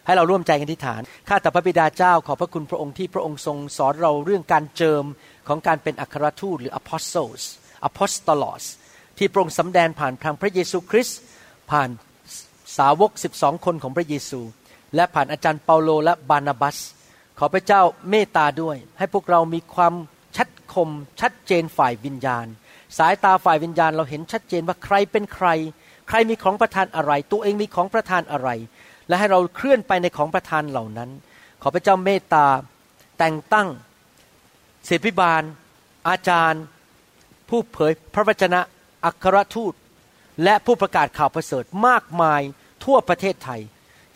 [0.06, 5.04] ให้เราร่วมใจกันที่ฐานข้าแต่พระบิดาเจ้าขอพระคุณพระองค์ที่พระองค์ทรงสอนเราเรื่องการเจิม
[5.48, 7.42] ของการเป็นอัครทูตหรือ apostles
[7.88, 8.64] apostolos
[9.18, 11.18] ที่พระองค์สำแดงผ่านทางพระเยซูคริสต์
[11.70, 11.88] ผ่าน
[12.78, 14.40] สาวก 12 คนของพระเยซู
[14.94, 16.78] และผ่านอาจารย์เปาโลและบานาบัส
[17.38, 19.94] ขอพระเจ้าเมตตาด้วย ให้พวกเรามีความ
[20.36, 20.88] ชัดคม
[21.20, 22.46] ชัดเจนฝ่ายวิญญาณ
[22.98, 25.48] สายตาฝ่ายวิญญาณเราเห็นชัดเจนว่าใครเป็นใคร
[26.08, 28.48] ใครมีของประทานอะไร ตัวเองมีของประทานอะไร
[29.08, 31.10] และให้เราเคลื่อนไปในของประทานเหล่านั้น
[31.62, 32.46] ขอพระเจ้าเมตตา
[33.18, 33.68] แต่งตั้ง
[34.84, 35.42] เสพิบาล
[36.08, 36.62] อาจารย์
[37.48, 38.60] ผู้เผยพระวจนะ
[39.04, 39.74] อัครทูต
[40.44, 42.42] และผู้ประกาศข่าวประเสริฐมากมาย
[42.84, 43.60] ทั่วประเทศไทย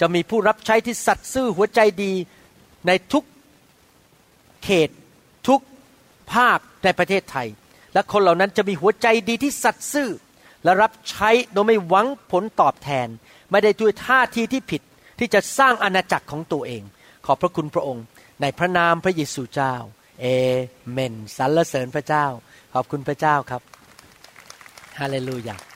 [0.01, 2.13] จะมีผู้รับใช้ที่สัตย์ซื่อหัวใจดี
[2.87, 3.25] ในทุก
[4.65, 4.91] เขต
[5.49, 5.61] ทุก
[6.33, 7.49] ภาคในประเทศไทย
[7.95, 10.11] และคนเหล่านั้นจะมีหัวใจดีที่สัตย์ซื่อ
[10.65, 13.09] และรับใช้โดยไม่หวังผลตอบแทน
[13.51, 14.83] ไม่ได้ด้วยท่าทีที่ผิด
[15.19, 16.83] ที่จะสร้างอาณาจักรของตัวเอง
[17.27, 18.05] ขอบพระคุณพระองค์
[18.41, 19.75] ในพระนามพระเยซูเจ้า
[20.21, 20.27] เอ
[20.93, 22.25] เมนสรรเสริญพระเจ้า
[22.75, 23.63] ขอบคุณพระเจ้าครับ
[24.99, 25.76] ฮาเลลูยา